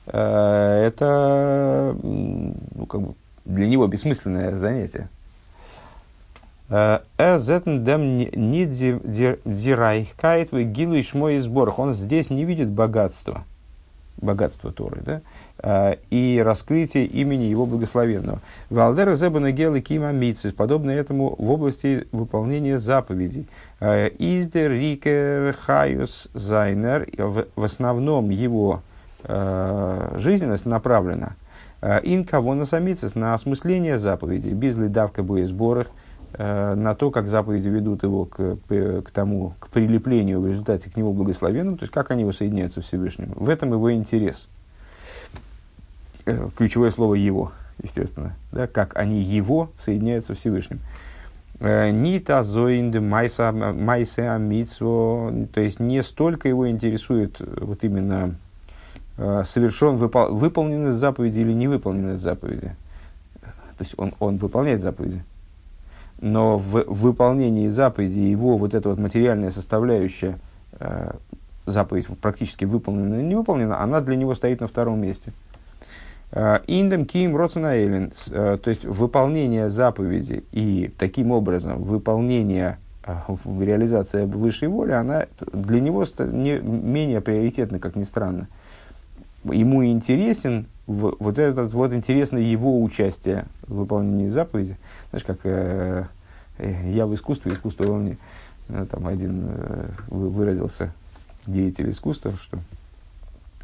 [0.07, 5.09] Это ну, как бы для него бессмысленное занятие.
[9.44, 11.79] די רייכקייט וגילוי שמו יתברך.
[11.79, 13.44] Он здесь не видит богатства,
[14.16, 15.20] богатства Торы, да?
[15.59, 18.40] э, и раскрытие имени его благословенного.
[18.70, 23.46] ועל דרך זה בנוגע לקיום המצוות, подобно этому в области выполнения заповедей.
[23.81, 28.81] Э, איז דער עיקר חיות זיינער, в основном его
[29.24, 31.37] э, жизненность направлена
[32.03, 35.88] ин кого на осмысление заповедей, ביז לדבקה בו יתברך,
[36.37, 41.12] на то, как заповеди ведут его к, к тому, к прилеплению в результате к нему
[41.12, 43.33] благословенному, то есть как они воссоединяются Всевышним.
[43.37, 44.49] В этом его интерес.
[46.27, 50.81] Э, ключевое слово «его», естественно, да, как они его соединяются Всевышним.
[51.61, 58.37] Э, Нита зоинды майса митсво, то есть не столько его интересует вот именно
[59.18, 62.75] э, совершен выпол, выполненность заповеди или не выполненность заповеди.
[63.42, 65.23] То есть он, он выполняет заповеди.
[66.24, 70.38] Но в, выполнении заповеди его вот эта вот материальная составляющая
[71.66, 75.32] заповедь практически выполнена или не выполнена, она для него стоит на втором месте–
[76.37, 83.14] Э, Индем ким роценаэлен, э, то есть выполнение заповеди и таким образом выполнение, э,
[83.60, 88.48] реализация высшей воли, она для него не, менее приоритетна, как ни странно.
[89.44, 94.76] Ему интересен вот этот вот интересно его участие в выполнении заповеди.
[95.10, 96.06] Знаешь, как э,
[96.59, 98.17] я в искусстве, искусство во мне.
[98.90, 100.93] Там один э, выразился
[101.47, 102.59] деятель искусства, что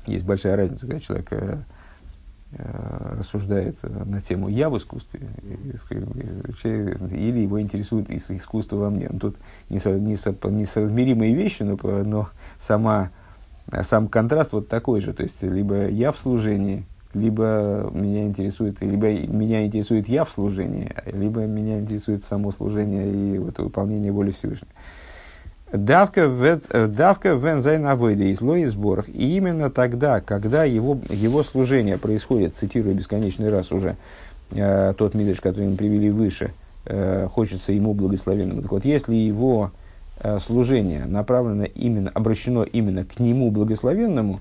[0.06, 1.58] есть большая разница, когда человек э,
[2.52, 5.20] Э, рассуждает на тему «я в искусстве»
[7.12, 9.08] или его интересует искусство во мне.
[9.08, 9.36] Ну, тут
[9.68, 13.10] несоразмеримые вещи, но, но сама,
[13.82, 15.12] сам контраст вот такой же.
[15.12, 20.90] То есть, либо я в служении, либо меня интересует, либо меня интересует я в служении,
[21.06, 24.70] либо меня интересует само служение и вот, выполнение воли Всевышнего.
[25.72, 29.08] דוקא ווען זיין עבודה איז לו יתברך.
[29.08, 33.96] И именно тогда, когда его, его служение происходит, цитирую бесконечный раз уже
[34.50, 36.52] э, тот мидраш, который мы привели выше,
[36.86, 38.62] э, хочется ему благословенному.
[38.62, 39.70] Так вот, если его
[40.18, 44.40] э, служение направлено именно, обращено именно к нему благословенному,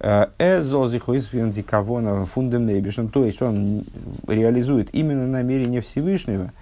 [0.00, 0.26] э,
[2.26, 3.84] фундамнейбишн, то есть он
[4.26, 6.52] реализует именно намерение Всевышнего,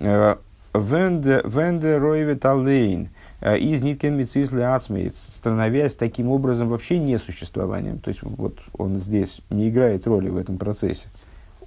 [0.00, 0.36] э,
[0.74, 3.08] венде ройвет алейн,
[3.44, 4.16] Э, из ниткен
[5.36, 7.98] становясь таким образом вообще несуществованием.
[7.98, 11.08] То есть вот он здесь не играет роли в этом процессе.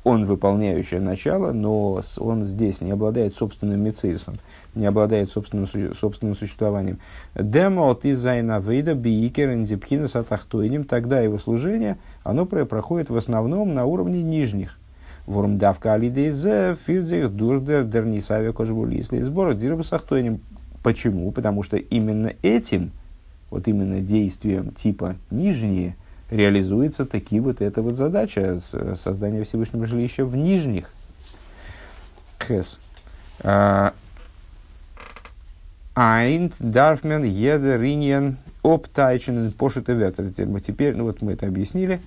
[0.07, 4.35] Он выполняющее начало, но он здесь не обладает собственным мецисом,
[4.73, 6.99] не обладает собственным, собственным существованием.
[7.35, 13.85] Демо от изайна вейда биикер индипхина сатахтойним, тогда его служение, оно проходит в основном на
[13.85, 14.77] уровне нижних.
[15.25, 20.39] Ворм давка алидейзе, фирдзих, дурдер, дернисаве кожбулисли, сбор дирбасахтойним,
[20.87, 21.31] Почему?
[21.31, 22.91] Потому что именно этим,
[23.49, 25.97] вот именно действием типа нижние,
[26.29, 28.59] реализуется таки вот эта вот задача
[28.95, 30.89] создания Всевышнего жилища в нижних.
[32.39, 32.79] Хес.
[33.41, 33.93] А,
[35.95, 40.31] Айнт, Дарфмен, Едер, Риньен, Оптайчен, Пошут и Вертер.
[40.31, 42.01] Теперь, ну вот мы это объяснили.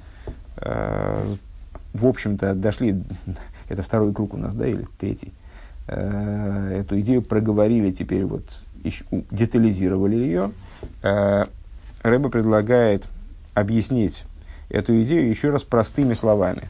[0.56, 1.26] А,
[1.92, 3.02] в общем-то, дошли,
[3.68, 5.32] это второй круг у нас, да, или третий.
[5.88, 8.44] А, эту идею проговорили теперь вот
[9.30, 10.52] детализировали ее,
[11.02, 13.04] Рэба предлагает
[13.54, 14.24] объяснить
[14.68, 16.62] эту идею еще раз простыми словами.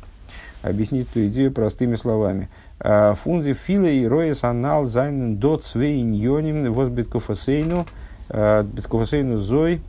[0.62, 2.48] Объяснить эту идею простыми словами.
[2.80, 7.86] Э, Фунзи филе и роес анал зайнен до цвейньоним возбиткофасейну
[8.28, 9.80] э, биткофасейну зой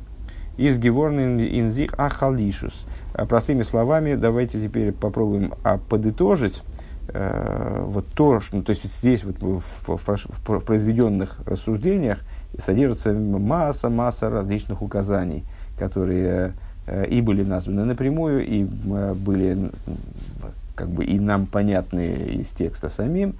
[0.57, 2.85] из геворнин инзих ахалишус.
[3.27, 6.63] Простыми словами, давайте теперь попробуем а, подытожить
[7.13, 12.19] вот то, что, то есть здесь вот в, в, в, произведенных рассуждениях
[12.57, 15.43] содержится масса, масса различных указаний,
[15.77, 16.53] которые
[17.09, 19.71] и были названы напрямую, и э, были
[20.75, 23.35] как бы и нам понятны из текста самим.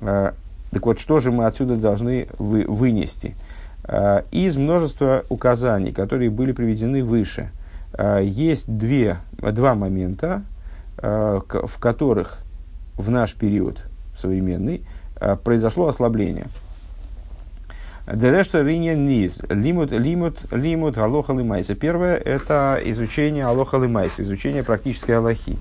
[0.00, 0.32] Э,
[0.70, 3.36] так вот, что же мы отсюда должны вы, вынести?
[3.84, 7.50] Э, из множества указаний, которые были приведены выше,
[7.92, 10.42] э, есть две, два момента,
[10.98, 12.38] э, в которых
[12.96, 13.84] в наш период
[14.18, 14.82] современный
[15.20, 16.46] э, произошло ослабление.
[18.06, 21.74] Дерешта риня низ, лимут, лимут, лимут, алоха лимайса.
[21.74, 25.56] Первое– это изучение алоха лимайса, изучение практической аллахи.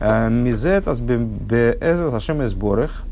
[0.00, 3.02] Э, Мизетас беэзас ашем сборах,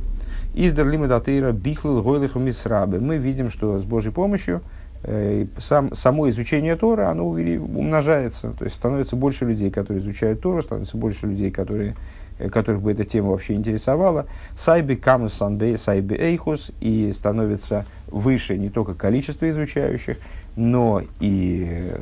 [0.55, 3.01] издер лимут атеира бихлил гойлиху мисрабы.
[3.01, 4.62] Мы видим, что с Божьей помощью
[5.03, 10.62] э, сам, само изучение Тора, оно умножается, то есть становится больше людей, которые изучают Тору,
[10.62, 11.97] становится больше людей, которые
[12.38, 16.73] Э, которых бы эта тема вообще интересовала, סיי ביי כמות סיי ביי, סיי ביי איכות,
[16.81, 20.18] и становится выше не только количество изучающих,
[20.57, 21.94] но и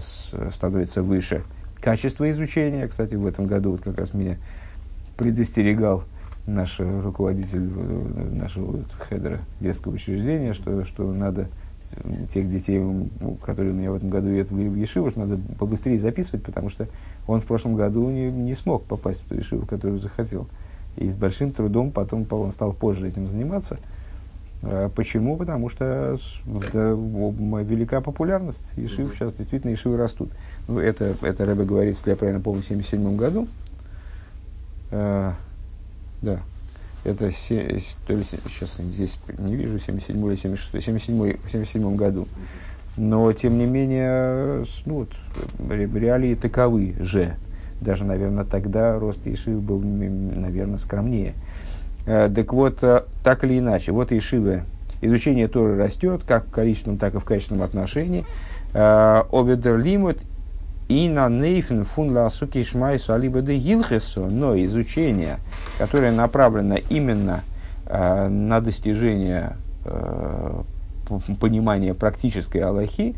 [0.50, 1.42] становится выше
[1.80, 2.86] качество изучения.
[2.88, 4.36] Кстати, в этом году вот как раз меня
[5.16, 6.04] предостерегал
[6.46, 11.48] наш руководитель э, нашего хедера детского учреждения, что, что надо
[12.32, 12.82] тех детей,
[13.42, 16.88] которые у меня в этом году едут в Ешиву, надо побыстрее записывать, потому что
[17.26, 20.46] он в прошлом году не, не смог попасть в ту Ешиву, которую захотел.
[20.96, 23.78] И с большим трудом потом он стал позже этим заниматься.
[24.62, 25.36] А почему?
[25.36, 26.16] Потому что
[26.46, 28.72] да, велика популярность.
[28.76, 30.30] Ешив сейчас действительно Ешивы растут.
[30.68, 33.48] Ну, это, это Рэбе говорит, если я правильно помню, в 1977 году.
[34.90, 35.34] А,
[36.22, 36.40] да,
[37.04, 42.26] это се, то ли, сейчас здесь не вижу, 77 или 76, 77, 77 году.
[42.96, 45.10] Но, тем не менее, ну, вот,
[45.68, 47.36] реалии таковы же.
[47.80, 51.34] Даже, наверное, тогда рост Ишивы был, наверное, скромнее.
[51.34, 51.75] Э,
[52.06, 54.62] так вот, э, так или иначе, вот Ишивы,
[55.00, 58.24] изучение Торы растет, как в количественном, так и в качественном отношении.
[58.72, 60.18] Э, Обедер лимут
[60.88, 65.38] и на нейфен фун ласуки шмайсу алибо де гилхесу, но изучение,
[65.78, 67.42] которое направлено именно
[67.86, 70.62] э, на достижение э,
[71.40, 73.16] понимания практической Аллахи,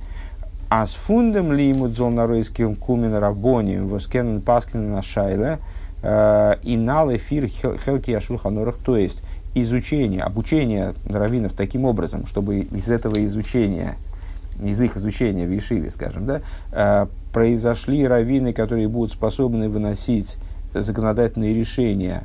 [0.70, 5.58] а с фундом ли ему дзолнаройским кумен рабони воскенен паскин на шайле
[6.02, 9.22] э, и нал эфир хелки ашульханорах, то есть
[9.54, 13.96] изучение, обучение раввинов таким образом, чтобы из этого изучения
[14.62, 16.40] из их изучения в Ешиве, скажем, да,
[16.72, 20.36] э, произошли раввины, которые будут способны выносить
[20.74, 22.24] законодательные решения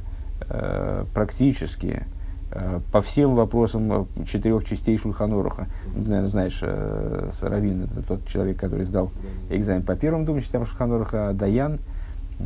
[0.49, 2.07] э, практические
[2.51, 5.67] э, по всем вопросам четырех частей Шульханоруха.
[5.95, 9.11] Наверное, знаешь, Равин это тот человек, который сдал
[9.51, 11.79] экзамен по первым двум частям Шульханоруха, а Даян–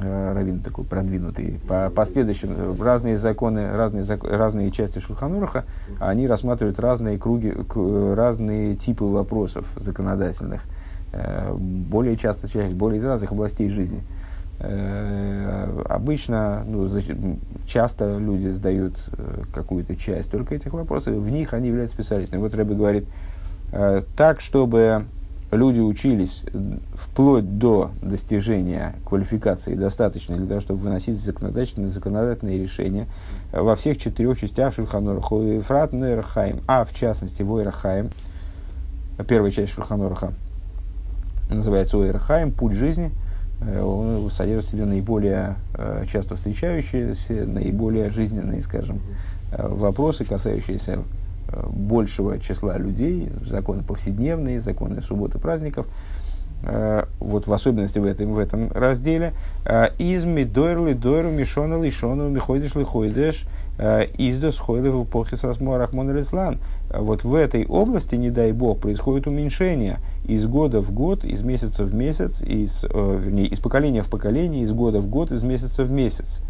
[0.01, 5.65] раввин такой продвинутый, по последующим, разные законы, разные, разные части Шульханураха,
[5.99, 7.53] они рассматривают разные круги,
[8.13, 10.61] разные типы вопросов законодательных,
[11.13, 14.01] э, более часто, часть, более из разных областей жизни.
[14.59, 16.89] Э, обычно, ну,
[17.67, 18.97] часто люди сдают
[19.53, 22.39] какую-то часть только этих вопросов, в них они являются специалистами.
[22.39, 23.05] Вот Рэбби говорит,
[24.15, 25.05] так, чтобы
[25.51, 26.43] люди учились
[26.95, 33.07] вплоть до достижения квалификации достаточно для того, чтобы выносить законодательные, законодательные решения
[33.51, 38.09] во всех четырех частях Шульханораха, Ефрат, Нейрахаим, а в частности Войрахаим,
[39.27, 40.33] первая часть Шульханораха
[41.49, 43.11] называется Ойрахаим, путь жизни,
[43.61, 48.99] э, он содержит в себе наиболее э, часто встречающиеся, наиболее жизненные, скажем,
[49.51, 50.99] э, вопросы, касающиеся
[51.69, 55.87] большего числа людей, законы повседневные, законы субботы, праздников,
[56.63, 59.33] э, вот в особенности в этом, в этом разделе.
[59.65, 63.45] Э, Изми дойрли дойру мишона лишону миходиш лихойдеш
[63.77, 66.59] э, издос хойлы в срасмо рахмон рислан.
[66.93, 71.83] Вот в этой области, не дай бог, происходит уменьшение из года в год, из месяца
[71.83, 75.91] в месяц, из, вернее, из поколения в поколение, из года в год, из месяца в
[75.91, 76.41] месяц.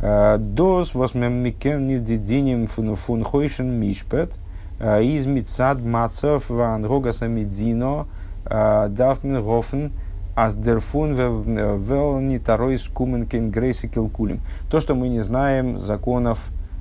[0.00, 4.32] Дос восмеммикен нидидиним фун хойшен мишпет
[4.80, 8.06] из мицад мацов ван рогаса медино
[8.44, 9.90] дафмен гофен
[10.36, 14.40] аз дерфун вел не тарой скуменкен грейси килкулим.
[14.70, 16.38] То, что мы не знаем законов,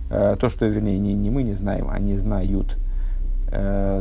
[0.09, 2.77] то, что, вернее, не, не мы не знаем, они знают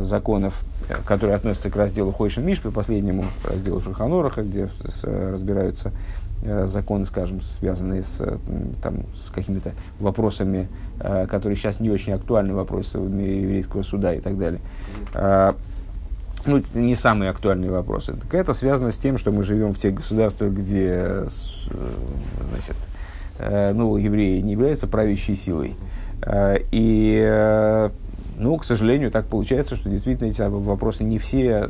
[0.01, 0.63] законов,
[1.05, 4.69] которые относятся к разделу Хойшин Мишпы, последнему разделу Шульханораха, где
[5.03, 8.21] разбираются Э, законы, скажем, связанные с,
[8.81, 10.67] там, с какими-то вопросами,
[10.99, 14.61] э, которые сейчас не очень актуальны, вопросами еврейского суда и так далее.
[15.13, 15.55] А,
[16.45, 18.13] ну, это не самые актуальные вопросы.
[18.13, 21.27] Так это связано с тем, что мы живем в тех государствах, где э,
[22.49, 25.75] значит, ну, евреи не являются правящей силой.
[26.71, 27.89] И
[28.39, 31.69] ну, к сожалению, так получается, что действительно эти вопросы не все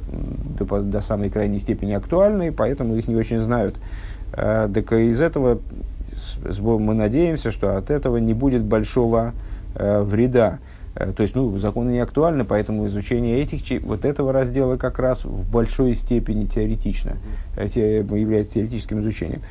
[0.60, 3.76] до, до самой крайней степени актуальны, поэтому их не очень знают.
[4.34, 5.60] Э, так из этого
[6.46, 9.34] мы надеемся, что от этого не будет большого
[9.76, 10.60] э, вреда.
[10.96, 15.24] Э, то есть, ну, законы не актуальны, поэтому изучение этих, вот этого раздела как раз
[15.24, 17.14] в большой степени теоретично,
[17.56, 19.42] является теоретическим изучением.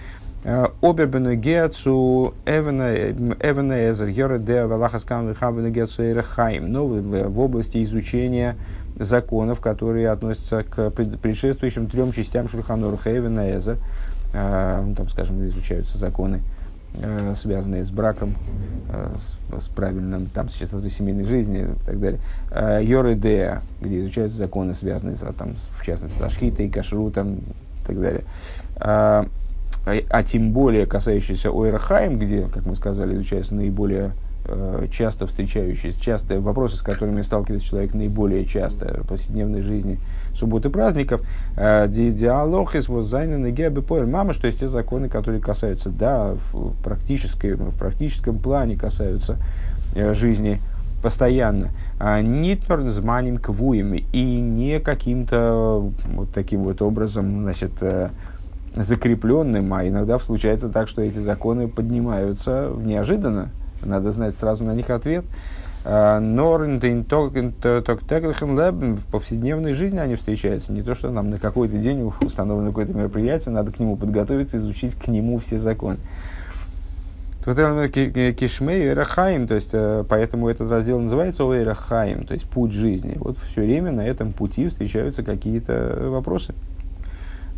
[0.81, 6.70] Обербену гецу эвена эзер гера де валахаскам хабену гецу эрехаим.
[6.70, 8.57] Но в области изучения
[8.97, 13.87] законов, которые относятся к предшествующим трем частям Шульханоруха Эвена Эзер– ну,
[14.33, 16.43] там, скажем, изучаются законы,
[16.95, 18.35] э, связанные с браком,
[18.91, 19.14] э,
[19.61, 22.20] с, правильным, там, с частотой семейной жизни и так далее.
[22.83, 28.24] Йоридея, где изучаются законы, связанные, с, там, в частности, со шхитой, кашрутом и так далее.
[28.77, 29.27] А,
[30.11, 34.26] а, тем более касающиеся Ойрахаем, где, как мы сказали, изучаются наиболее э,
[34.92, 39.99] часто встречающиеся, часто вопросы, с которыми сталкивается человек наиболее часто в повседневной жизни
[40.34, 41.22] субботы праздников.
[41.57, 47.55] Э, диалог из воззайна гебе мама, что есть те законы, которые касаются, да, в, практической,
[47.55, 49.36] в практическом плане касаются
[49.94, 50.61] э, жизни
[51.03, 51.70] постоянно.
[51.99, 57.72] А Нитмер с маним квуем и не каким-то вот таким вот образом, значит,
[58.74, 63.51] закрепленным, а иногда случается так, что эти законы поднимаются неожиданно,
[63.83, 65.24] надо знать сразу на них ответ.
[65.89, 66.59] А, но
[68.97, 70.72] в повседневной жизни они встречаются.
[70.72, 74.97] Не то, что нам на какой-то день установлено какое-то мероприятие, надо к нему подготовиться, изучить
[74.97, 75.99] к нему все законы.
[77.45, 83.16] Кишмей эрахаим, то есть э, поэтому этот раздел называется эрахаим, то есть путь жизни.
[83.20, 86.55] Вот все время на этом пути встречаются какие-то вопросы.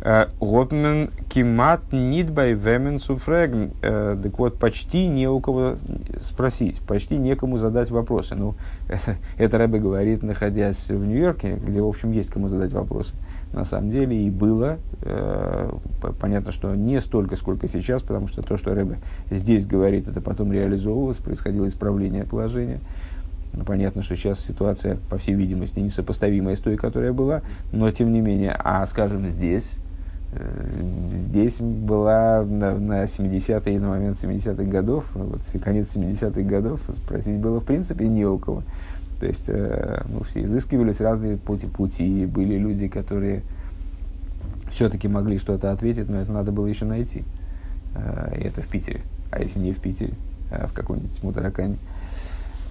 [0.01, 3.71] Готмен кимат нидбай вемен суфреген.
[3.81, 5.75] Так вот, почти не у кого
[6.21, 8.35] спросить, почти некому задать вопросы.
[8.35, 8.55] Ну,
[8.87, 13.15] это, это Рэбе говорит, находясь в Нью-Йорке, где, в общем, есть кому задать вопросы.
[13.51, 14.77] На самом деле и было.
[15.01, 15.71] Э,
[16.19, 18.97] понятно, что не столько, сколько сейчас, потому что то, что Рэбе
[19.31, 22.79] здесь говорит, это потом реализовывалось, происходило исправление положения.
[23.65, 27.41] Понятно, что сейчас ситуация, по всей видимости, несопоставимая с той, которая была,
[27.71, 29.88] но тем не менее, а скажем, здесь, Э,
[31.13, 37.59] здесь была на, на 70-е, на момент 70-х годов, вот конец 70-х годов, спросить было
[37.59, 38.63] в принципе не у кого.
[39.19, 43.41] То есть, э, ну, все изыскивались разные пути, пути, были люди, которые
[44.71, 47.23] все-таки могли что-то ответить, но это надо было еще найти.
[47.95, 49.01] Э, и это в Питере.
[49.31, 50.13] А если не в Питере,
[50.51, 51.75] а в каком-нибудь Мутаракане.
[51.75, 51.98] Э, Э,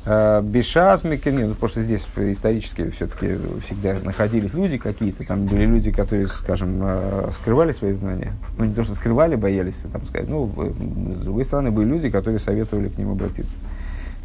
[0.09, 6.29] Бешас Мекенин, ну, что здесь исторически все-таки всегда находились люди какие-то, там были люди, которые,
[6.29, 8.33] скажем, э, скрывали свои знания.
[8.57, 12.39] Ну, не то, что скрывали, боялись там сказать, ну, с другой стороны, были люди, которые
[12.39, 13.53] советовали к ним обратиться.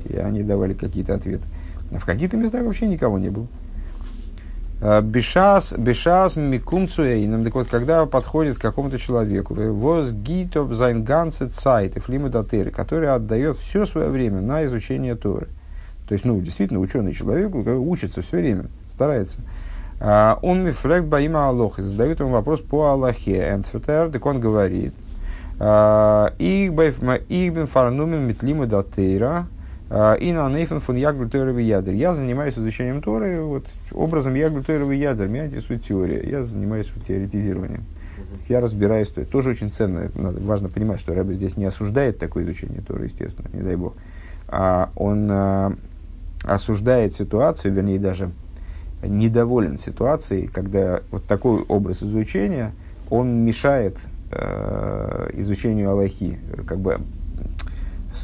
[0.05, 1.43] И они давали какие-то ответы.
[1.93, 3.47] А в каких-то местах вообще никого не было.
[4.79, 7.43] Э, бешас, бешас микумцуэйном.
[7.43, 11.95] Так вот, когда подходит к какому-то человеку, воз гитов зайнганце цайт,
[12.73, 15.49] который отдает все свое время на изучение Торы–
[16.07, 19.39] то есть, ну, действительно, ученый человек учится все время, старается.
[19.99, 23.37] А, он мифрект баима и задает ему вопрос по Аллахе.
[23.53, 24.93] Энтфетер, так он говорит.
[25.59, 29.47] А, Игбен фарнумен метлиму датейра,
[29.89, 31.93] а, и на нейфен фон яглю тойровый ядер.
[31.93, 35.27] Я занимаюсь изучением Торы вот, образом яглю тойровый ядер.
[35.29, 36.27] Меня интересует теория.
[36.29, 37.85] Я занимаюсь теоретизированием.
[38.49, 40.09] Я разбираюсь, то тоже очень ценно.
[40.15, 43.93] Надо, важно понимать, что Рэбе здесь не осуждает такое изучение Торы, естественно, не дай бог.
[44.49, 45.31] А он
[46.43, 48.31] осуждает ситуацию, вернее даже
[49.03, 52.73] недоволен ситуацией, когда вот такой образ изучения,
[53.09, 53.97] он мешает
[54.31, 57.01] э, изучению Аллахи, как бы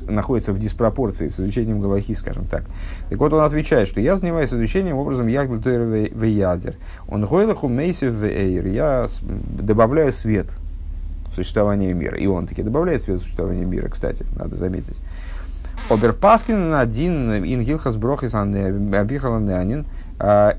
[0.07, 2.63] находится в диспропорции с изучением Галахи, скажем так.
[3.09, 5.81] Так вот, он отвечает, что я занимаюсь изучением образом Ягблтойр
[6.13, 6.75] Веядер.
[7.07, 8.67] Он гойлаху мейсив веэйр.
[8.67, 10.47] Я добавляю свет
[11.31, 12.17] в существование мира.
[12.17, 15.01] И он таки добавляет свет в существование мира, кстати, надо заметить.
[15.89, 19.87] Оберпаскин один ин гилхас брохис абихаланянин,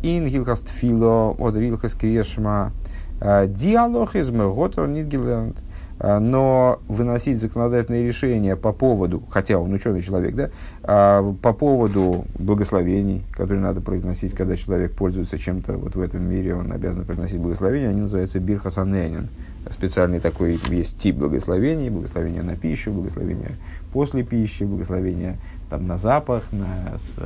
[0.03, 2.73] ин гилхас тфило, од рилхас крешма,
[3.21, 5.57] диалог из меготор нидгиленд.
[6.03, 13.61] Но выносить законодательные решения по поводу, хотя он ученый человек, да, по поводу благословений, которые
[13.61, 18.01] надо произносить, когда человек пользуется чем-то вот в этом мире, он обязан произносить благословения, они
[18.01, 19.29] называются бирхасаненин.
[19.71, 23.51] Специальный такой есть тип благословений, благословения на пищу, благословения
[23.93, 25.39] после пищи, благословение
[25.71, 27.17] там, на запах, на, с,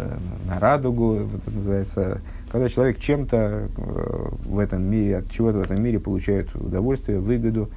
[0.47, 5.83] на радугу, это называется, когда человек чем-то э, в этом мире, от чего-то в этом
[5.83, 7.71] мире получает удовольствие, выгоду,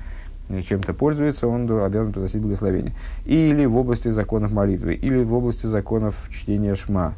[0.49, 2.93] э, чем-то пользуется, он обязан приносить благословение.
[3.25, 7.13] Или в области законов молитвы, или в области законов чтения шма.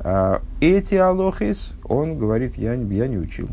[0.00, 3.48] А, эти алохис, он говорит, я, я не учил.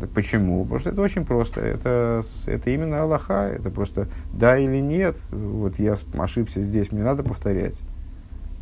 [0.00, 0.62] Почему?
[0.64, 1.60] Потому что это очень просто.
[1.60, 3.50] Это, это именно Аллаха.
[3.54, 5.16] Это просто да или нет.
[5.30, 7.78] Вот я ошибся здесь, мне надо повторять.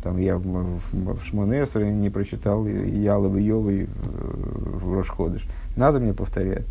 [0.03, 5.47] Там я в, в, Шмонесре не прочитал Ялов и Йовы в Рошходыш.
[5.75, 6.65] Надо мне повторять.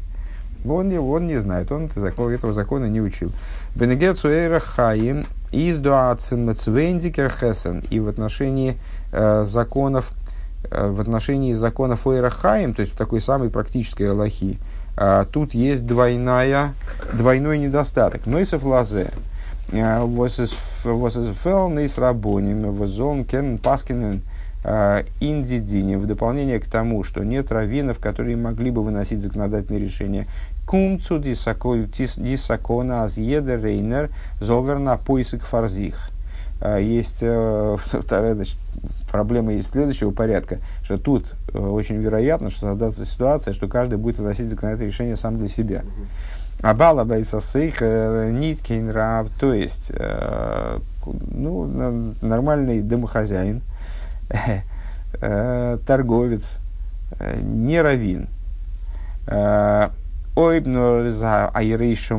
[0.64, 3.32] Он, не, он не знает, он этого закона не учил.
[3.74, 5.78] Бенегецу эйра хаим из
[7.28, 7.82] хесен.
[7.90, 8.76] И в отношении
[9.12, 10.23] э, законов Э,
[10.70, 14.58] в отношении закона Фойрахаим, то есть в такой самой практической Аллахи,
[14.96, 16.74] э, тут есть двойная,
[17.12, 18.26] двойной недостаток.
[18.26, 19.10] Но и софлазе.
[19.72, 24.22] Восэсфэл нейс рабоним, возон кен паскинен
[25.20, 25.96] индидини.
[25.96, 30.26] В дополнение к тому, что нет раввинов, которые могли бы выносить законодательные решения.
[30.66, 34.10] Кумцу дисакона азьеда рейнер
[34.40, 36.10] золверна поиск фарзих.
[36.60, 38.56] А, есть э, вторая значит,
[39.14, 44.18] проблема есть следующего порядка, что тут э, очень вероятно, что создастся ситуация, что каждый будет
[44.18, 45.82] выносить законодательное решение сам для себя.
[46.62, 50.78] Абала байсасейх ниткин раб, то есть э,
[51.30, 53.62] ну, нормальный домохозяин,
[55.20, 56.58] торговец,
[57.40, 58.28] не равин.
[60.36, 62.18] Ойбнор за айрейшу.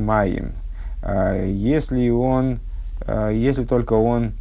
[1.46, 2.60] Если он
[3.02, 4.34] Э, если только он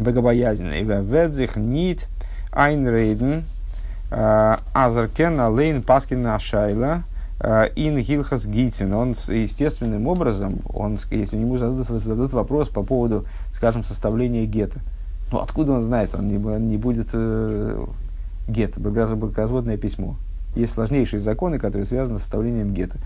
[0.00, 0.82] богобоязненный.
[0.82, 2.08] Ведзих нит
[2.52, 3.44] айнрейден
[4.10, 7.04] э, азаркен алейн паскин ашайла
[7.40, 8.94] э, ин гилхас гитин.
[8.94, 14.80] Он естественным образом, он, если ему зададут, зададут вопрос по поводу, скажем, составления гетто,
[15.30, 17.86] ну откуда он знает, он не, не будет э,
[18.48, 20.16] гетто, бракоразводное письмо
[20.54, 22.98] есть сложнейшие законы, которые связаны с составлением гетто.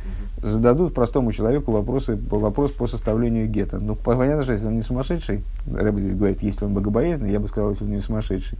[0.42, 3.78] Зададут простому человеку вопросы, вопрос по составлению гетто.
[3.78, 5.42] Ну, понятно, что если он не сумасшедший,
[5.72, 8.58] Рэбби здесь говорит, если он богобоязненный, я бы сказал, если он не сумасшедший,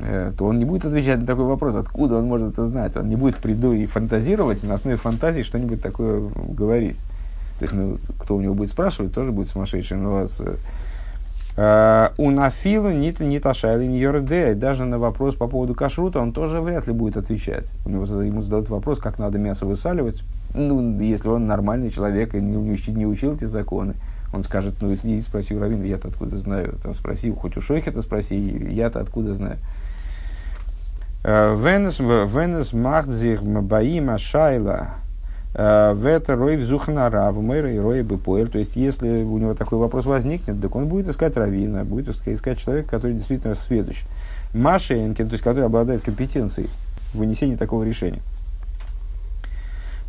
[0.00, 2.96] э, то он не будет отвечать на такой вопрос, откуда он может это знать.
[2.96, 6.98] Он не будет приду и фантазировать, на основе фантазии что-нибудь такое говорить.
[7.58, 9.96] То есть, ну, кто у него будет спрашивать, тоже будет сумасшедший.
[9.96, 10.56] Но с, Э,
[11.56, 14.54] у нафилу нит нит ашайли не йорде.
[14.54, 17.72] Даже на вопрос по поводу кашрута он тоже вряд ли будет отвечать.
[17.86, 18.04] Ему
[18.42, 20.22] задают вопрос, как надо мясо высаливать.
[20.54, 23.94] Ну, если он нормальный человек и не, не, не учил эти законы,
[24.34, 26.74] он скажет, ну, иди спроси у Равина, я-то откуда знаю.
[26.82, 28.36] Там спроси, хоть у Шойха-то спроси,
[28.70, 29.56] я-то откуда знаю.
[31.24, 35.05] Э, Венес, Венес махдзих мабаим ашайла Э,
[35.56, 38.48] в это рой взухнара, в мэра и рой бепоэль.
[38.48, 42.58] То есть, если у него такой вопрос возникнет, так он будет искать равина, будет искать
[42.58, 44.02] человека, который действительно сведущ.
[44.52, 46.68] Машенкин, то есть, который обладает компетенцией
[47.14, 48.20] в вынесении такого решения.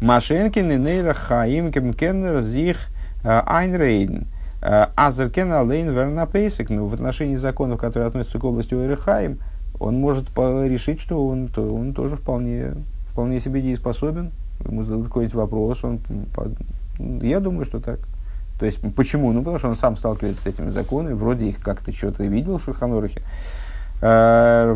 [0.02, 2.78] Машенкин и нейра хаим кеннер зих
[3.24, 4.28] э, айнрейден.
[4.62, 6.70] Э, Азеркен алейн вернапейсик.
[6.70, 9.40] Ну, в отношении законов, которые относятся к области Ойрехаим,
[9.80, 12.74] он может решить, что он, он тоже вполне,
[13.12, 14.32] вполне себе дееспособен,
[14.66, 16.00] ему зададут какой-нибудь вопрос, он,
[17.22, 18.00] я думаю, что так.
[18.60, 19.32] То есть, почему?
[19.32, 22.64] Ну, потому что он сам сталкивается с этими законами, вроде их как-то что-то видел в
[22.64, 23.22] Шульханорахе.
[24.02, 24.74] Э,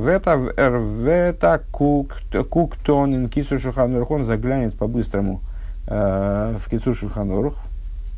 [0.57, 5.41] Рвета куктон ин кицу Шульханорах, он заглянет по-быстрому
[5.87, 7.55] э, в кицу Шульханорах.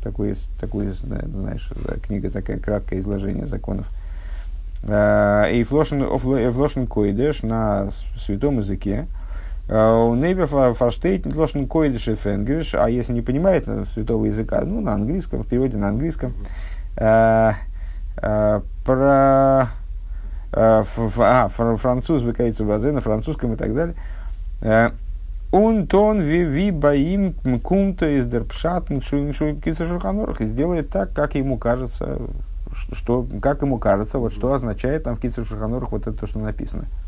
[0.02, 1.70] Такой, такой, знаешь,
[2.02, 3.88] книга такая, краткое изложение законов.
[4.82, 9.06] Э, и флошен койдеш на святом языке.
[9.68, 14.94] Э, у Нейбе фаштейт лошен койдиши фенгриш, а если не понимает святого языка, ну, на
[14.94, 16.34] английском, в переводе на английском,
[16.96, 17.52] э,
[18.22, 19.68] э, про
[20.56, 20.84] а,
[21.48, 24.92] француз выкается в на французском и так далее.
[25.50, 32.20] Он тон ви ви баим кумта из дерпшатн шульханорах и сделает так, как ему кажется,
[32.92, 36.38] что, как ему кажется, вот что означает там в кицер шульханорах вот это то, что
[36.38, 36.84] написано.
[36.84, 37.03] А,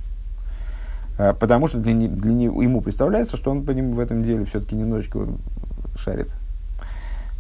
[1.17, 4.77] потому что для, для него, ему представляется, что он по нему в этом деле все-таки
[4.77, 5.27] немножечко
[5.97, 6.29] шарит.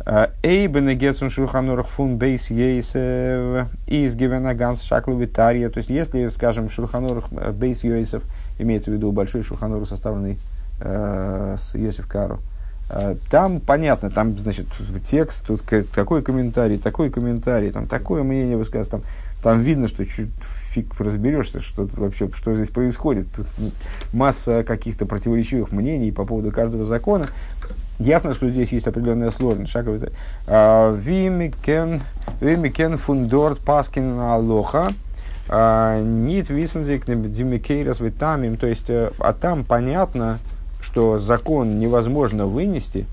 [0.08, 5.68] А, Эйбен Гетсун Шурханурах фун бейс ейсев из Гивенаганс Шакловитария.
[5.68, 8.22] То есть, если, скажем, Шурханурах э, бейс ейсев,
[8.60, 10.38] имеется в виду большой Шурханур, составленный
[10.80, 12.38] э, с Йосиф Кару,
[12.88, 14.66] э, там понятно, там, значит,
[15.04, 15.62] текст, тут
[15.92, 19.02] такой комментарий, такой комментарий, там такое мнение высказано, там
[19.42, 20.30] там видно, что чуть
[20.76, 23.26] фиг разберешься, что вообще, что здесь происходит.
[23.34, 23.46] Тут
[24.12, 27.28] масса каких-то противоречивых мнений по поводу каждого закона.
[27.98, 29.72] Ясно, что здесь есть определенная сложность.
[29.72, 30.00] Шаговый
[30.46, 32.02] а, Вимикен
[32.98, 34.88] фундорт паскин алоха.
[35.48, 38.58] А, Нит висензик димикейрас витамим.
[38.58, 40.38] То есть, э, а там понятно,
[40.82, 43.06] что закон невозможно вынести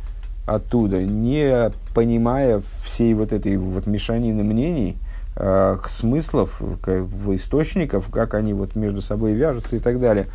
[0.46, 4.98] оттуда, не понимая всей вот этой вот мешанины мнений,
[5.36, 10.28] э, смыслов, к, в источников, как они вот между собой вяжутся и так далее.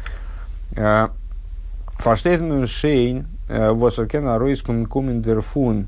[0.76, 1.08] Э,
[1.94, 5.86] Фаштейтмен шейн э, восеркен аройскум кумендерфун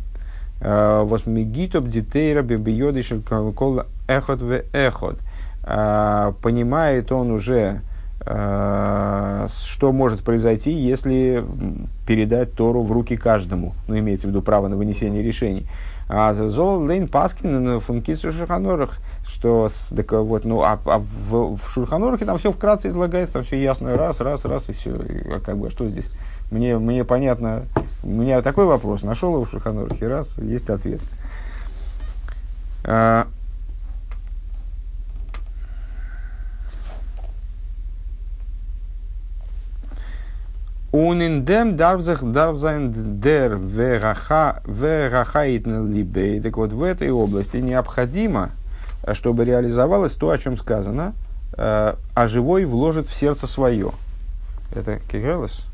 [0.61, 5.19] э, восмигитоп дитейра бибиодишель кол эхот в эхот.
[5.63, 7.83] Понимает он уже,
[8.25, 11.45] что может произойти, если
[12.07, 15.67] передать Тору в руки каждому, ну, имеется в виду право на вынесение решений.
[16.13, 22.25] А зол лейн паскин функису шурханорах, что так, вот, ну, а, а в, в шурханорахе
[22.25, 24.97] там все вкратце излагается, там все ясно, раз, раз, раз, и все.
[24.97, 26.11] И, а как бы, что здесь?
[26.51, 27.63] Мне, мне понятно,
[28.03, 31.01] у меня такой вопрос, нашел его в шурханорахе, раз, есть ответ.
[40.93, 43.57] Униндем дарвзах дарвзайн дер
[44.67, 46.41] верахаитн либей.
[46.41, 48.51] Так вот, в этой области необходимо
[49.15, 51.15] чтобы реализовалось то, о чем сказано,
[51.57, 53.93] а живой вложит в сердце свое.
[54.75, 55.65] Это Кохелес?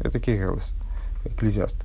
[0.00, 0.70] Это Кохелес,
[1.24, 1.76] экклезиаст.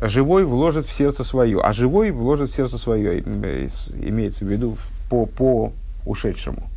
[0.00, 4.76] Живой вложит в сердце свое, а живой вложит в сердце свое, имеется в виду
[5.10, 5.72] по, по
[6.06, 6.68] ушедшему.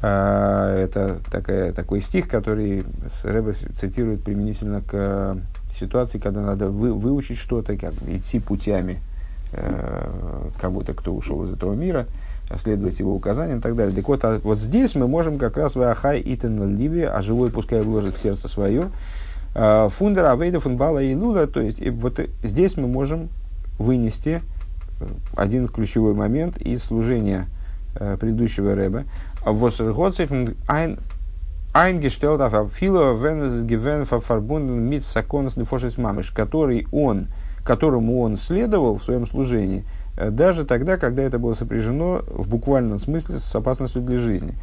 [0.00, 2.84] Это такая, такой стих, который
[3.22, 5.36] Рэбе цитирует применительно к
[5.78, 9.00] ситуации, когда надо вы, выучить что-то, как идти путями
[9.52, 12.06] э, кого-то, кто ушел из этого мира,
[12.56, 13.94] следовать его указаниям и так далее.
[13.94, 17.50] Так вот, а вот здесь мы можем как раз в Ахай Итан Ливи, а живой
[17.50, 18.90] пускай вложит в сердце свое,
[19.54, 23.28] э, фундер Авейда Фунбала и Лула, то есть и вот здесь мы можем
[23.78, 24.40] вынести
[25.00, 27.46] э, один ключевой момент из служения
[27.94, 29.04] э, предыдущего Рэба.
[31.72, 37.28] איינגעשטעלט אפילו, ווען עס געווען פארבונדן מיט סכנת נפשות ממש, который он,
[37.64, 39.84] которому он следовал в своем служении,
[40.16, 44.54] э, даже тогда, когда это было сопряжено в буквальном смысле с опасностью для жизни.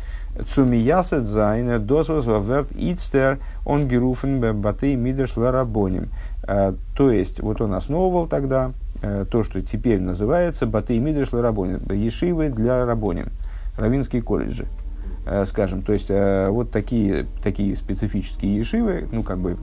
[0.49, 6.09] צו מייסד זיין דאס וואס ווערט איצטער אנגערופן בתי מדרש לרבנים.
[6.45, 11.89] Э, то есть, вот он основывал тогда э, то, что теперь называется батей мидеш ларабоним,
[11.89, 13.27] ешивы для рабоним,
[13.77, 14.67] равинские колледжи.
[15.29, 15.81] Э, скажем.
[15.81, 19.57] То есть, э, вот такие, такие специфические ешивы, ну, как бы,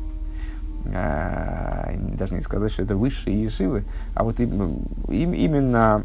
[0.92, 3.84] э, даже не сказать, что это высшие ешивы,
[4.14, 6.02] а вот им, им, именно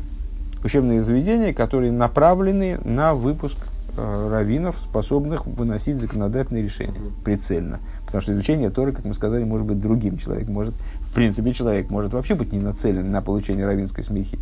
[0.63, 3.57] учебные заведения, которые направлены на выпуск
[3.97, 6.93] раввинов, способных выносить законодательные решения
[7.25, 7.79] прицельно.
[8.05, 10.17] Потому что изучение Торы, как мы сказали, может быть другим.
[10.17, 14.39] Человек может, в принципе, человек может вообще быть не нацелен на получение равинской смехи.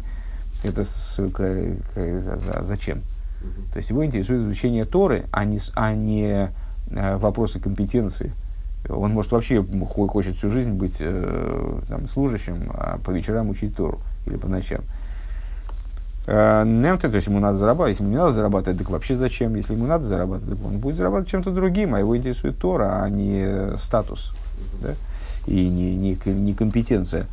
[0.63, 3.01] Это, сука, это зачем?
[3.71, 6.49] То есть его интересует изучение Торы, а не, а не
[6.89, 8.33] э, вопросы компетенции.
[8.89, 13.99] Он может вообще хочет всю жизнь быть э, там, служащим, а по вечерам учить Тору
[14.25, 14.81] или по ночам.
[16.25, 19.55] Э, Немты, то есть ему надо зарабатывать, если ему не надо зарабатывать, так вообще зачем?
[19.55, 23.09] Если ему надо зарабатывать, так он будет зарабатывать чем-то другим, а его интересует Тора, а
[23.09, 24.33] не статус
[24.81, 24.95] да?
[25.45, 27.27] и не, не, не компетенция.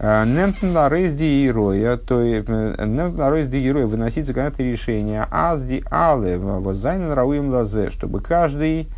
[0.00, 6.38] Немтен на рейсди героя, то есть немтен на рейсди героя выносить законодательные решения, азди але,
[6.38, 8.88] вот зайнен рауим лазе, чтобы каждый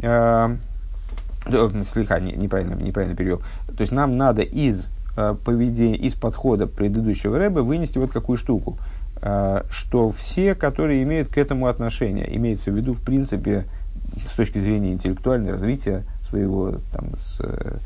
[0.00, 0.56] э,
[1.84, 3.42] слегка неправильно, неправильно перевел.
[3.76, 4.88] То есть нам надо из
[5.18, 8.78] э, поведения, из подхода предыдущего рэба вынести вот какую штуку,
[9.20, 13.64] э, что все, которые имеют к этому отношение, имеется в виду, в принципе,
[14.26, 17.76] с точки зрения интеллектуального развития своего там, с, э,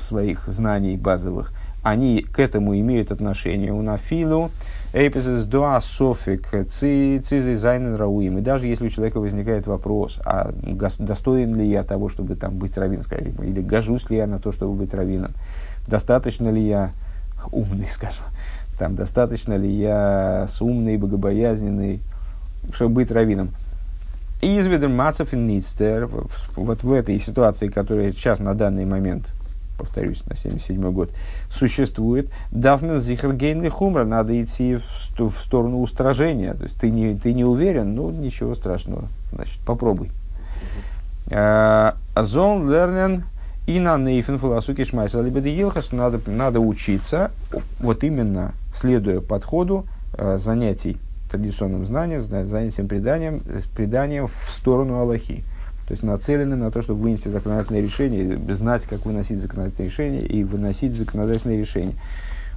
[0.00, 3.72] своих знаний базовых, они к этому имеют отношение.
[3.72, 4.50] У нафилу
[4.94, 8.38] эпизис дуа софик цизы зайнен рауим.
[8.38, 10.52] И даже если у человека возникает вопрос, а
[10.98, 13.04] достоин ли я того, чтобы там быть раввином,
[13.42, 15.32] или гожусь ли я на то, чтобы быть раввином,
[15.86, 16.92] достаточно ли я
[17.52, 18.24] умный, скажем,
[18.78, 22.00] там, достаточно ли я с умный, богобоязненный,
[22.72, 23.50] чтобы быть раввином.
[24.44, 26.08] Изведер Мацев и Ництер,
[26.56, 29.32] вот в этой ситуации, которая сейчас на данный момент,
[29.78, 31.10] повторюсь, на 77 год,
[31.50, 36.54] существует, Дафмен Зихергейн Хумра, надо идти в, в сторону устражения.
[36.54, 40.10] То есть ты не, ты не уверен, ну ничего страшного, значит, попробуй.
[41.30, 43.24] А, Зон Лернен
[43.66, 47.30] и на Нейфен Филосуки Шмайса Елхас надо, надо учиться,
[47.80, 50.98] вот именно следуя подходу а, занятий
[51.30, 53.42] традиционным знанием, занятием преданием,
[53.74, 55.44] преданием в сторону Аллахи.
[55.86, 60.42] То есть нацеленным на то, чтобы вынести законодательное решение, знать, как выносить законодательное решение и
[60.42, 61.94] выносить законодательное решение.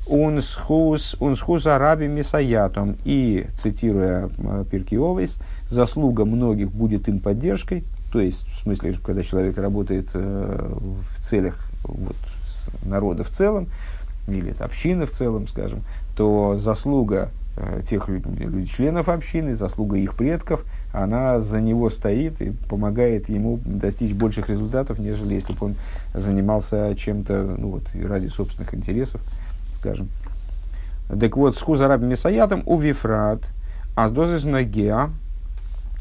[0.10, 1.18] Он схус
[1.66, 2.96] араби мисаятом.
[3.04, 7.84] И, цитируя э, Пиркиовис, заслуга многих будет им поддержкой.
[8.14, 12.16] То есть, в смысле, когда человек работает э, в целях вот,
[12.84, 13.68] народа в целом,
[14.30, 15.82] или общины в целом, скажем,
[16.16, 17.47] то заслуга Э,
[17.88, 24.14] тех людей, членов общины, заслуга их предков, она за него стоит и помогает ему достичь
[24.14, 25.76] больших результатов, нежели если бы он
[26.14, 29.22] занимался чем-то ну, вот, ради собственных интересов,
[29.74, 30.10] скажем.
[31.08, 33.40] Так вот, с хузарабим месаятом у вифрат,
[33.96, 35.10] а с дозис ногеа,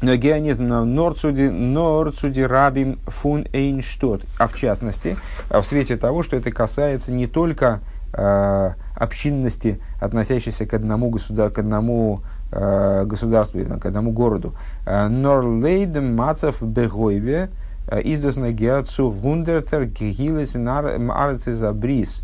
[0.01, 5.17] ногеа нет, на норцуди, норцуди рабим фун эйнштот, а в частности,
[5.49, 11.59] в свете того, что это касается не только э, общинности, относящейся к одному, государ, к
[11.59, 14.53] одному э, государству, к одному городу.
[14.85, 17.49] Э, Норлейдем Мацев Бегойве
[17.87, 22.23] э, издосна геацу гундертер гигилес арцизабрис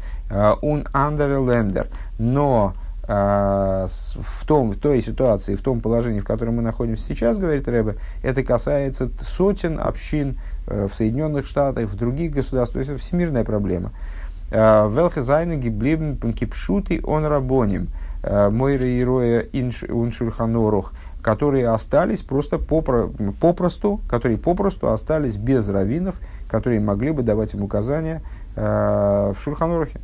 [0.62, 1.88] ун андерлендер.
[2.18, 2.74] Но
[3.06, 7.98] в, том, в той ситуации, в том положении, в котором мы находимся сейчас, говорит Рэбе,
[8.24, 12.76] это касается сотен общин в Соединенных Штатах, в других государствах.
[12.76, 13.92] То есть это всемирная проблема.
[14.52, 17.88] Велхезайны гиблибн кипшуты он рабоним.
[18.24, 19.46] Мойры и Роя
[19.90, 26.16] Уншурханорух, которые остались просто попро, попросту, которые попросту остались без раввинов,
[26.50, 28.22] которые могли бы давать им указания
[28.56, 30.00] в Шурханорухе.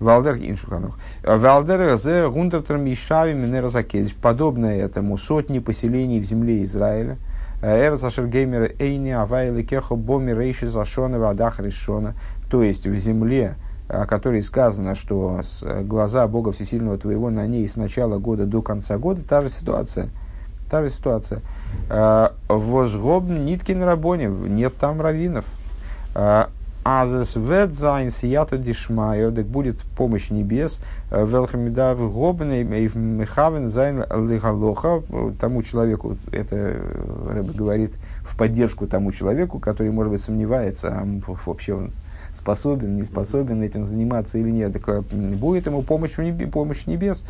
[0.00, 0.98] Валдер ин Шурханух.
[1.22, 4.14] Валдер зе гундертер мишави минерзакедиш.
[4.16, 7.18] Подобное этому сотни поселений в земле Израиля.
[7.62, 12.14] ארץ אשר גומר עיני הוי' אלקיך בה מרשית השנה ועד אחרית שנה.
[12.54, 13.56] То есть в земле,
[13.88, 18.96] о которой сказано, что глаза Бога Всесильного твоего на ней с начала года до конца
[18.96, 20.06] года, та же ситуация.
[20.70, 21.40] Та же ситуация.
[22.46, 25.46] Возгоб ниткин рабоне, нет там раввинов.
[26.84, 30.80] אז עס וועט זיין סייעתא דשמיא, так будет помощь небес,
[31.10, 35.02] וועלכע מ'דארף האבן מכוון זיין להלכה,
[35.40, 36.76] тому человеку, это
[37.30, 41.04] Рэбе говорит в поддержку тому человеку, который, может быть, сомневается, а
[41.46, 41.90] вообще он
[42.34, 44.72] способен, не способен этим заниматься или нет.
[44.72, 46.12] Так будет ему помощь,
[46.50, 47.24] помощь небес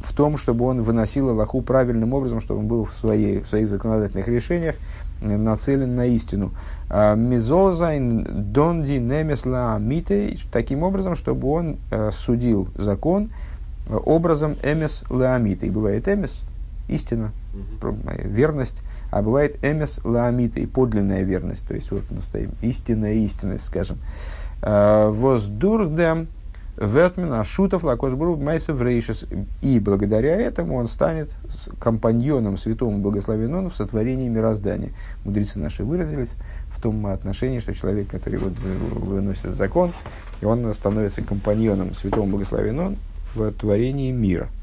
[0.00, 3.68] в том, чтобы он выносил Аллаху правильным образом, чтобы он был в, своей, в своих
[3.68, 4.76] законодательных решениях
[5.20, 6.52] нацелен на истину.
[6.88, 13.30] А, Мизозайн донди немесла мите, таким образом, чтобы он э, судил закон
[13.86, 15.66] э, образом эмес лаамиты.
[15.66, 16.42] И бывает эмес,
[16.88, 17.30] истина.
[18.24, 22.04] Верность, а бывает эмес лаамиты, подлинная верность, то есть вот
[22.62, 23.98] истинная истинность, скажем.
[24.62, 26.28] Воздурдем
[26.76, 29.26] Вертмен, Ашутов, Лакошбург, Майсов Рейшес.
[29.60, 31.30] И благодаря этому он станет
[31.78, 34.90] компаньоном святому благословенному в сотворении мироздания.
[35.24, 36.34] Мудрецы наши выразились
[36.68, 39.92] в том отношении, что человек, который вот выносит закон,
[40.40, 42.96] и он становится компаньоном святому благословенному
[43.34, 44.48] в творении мира–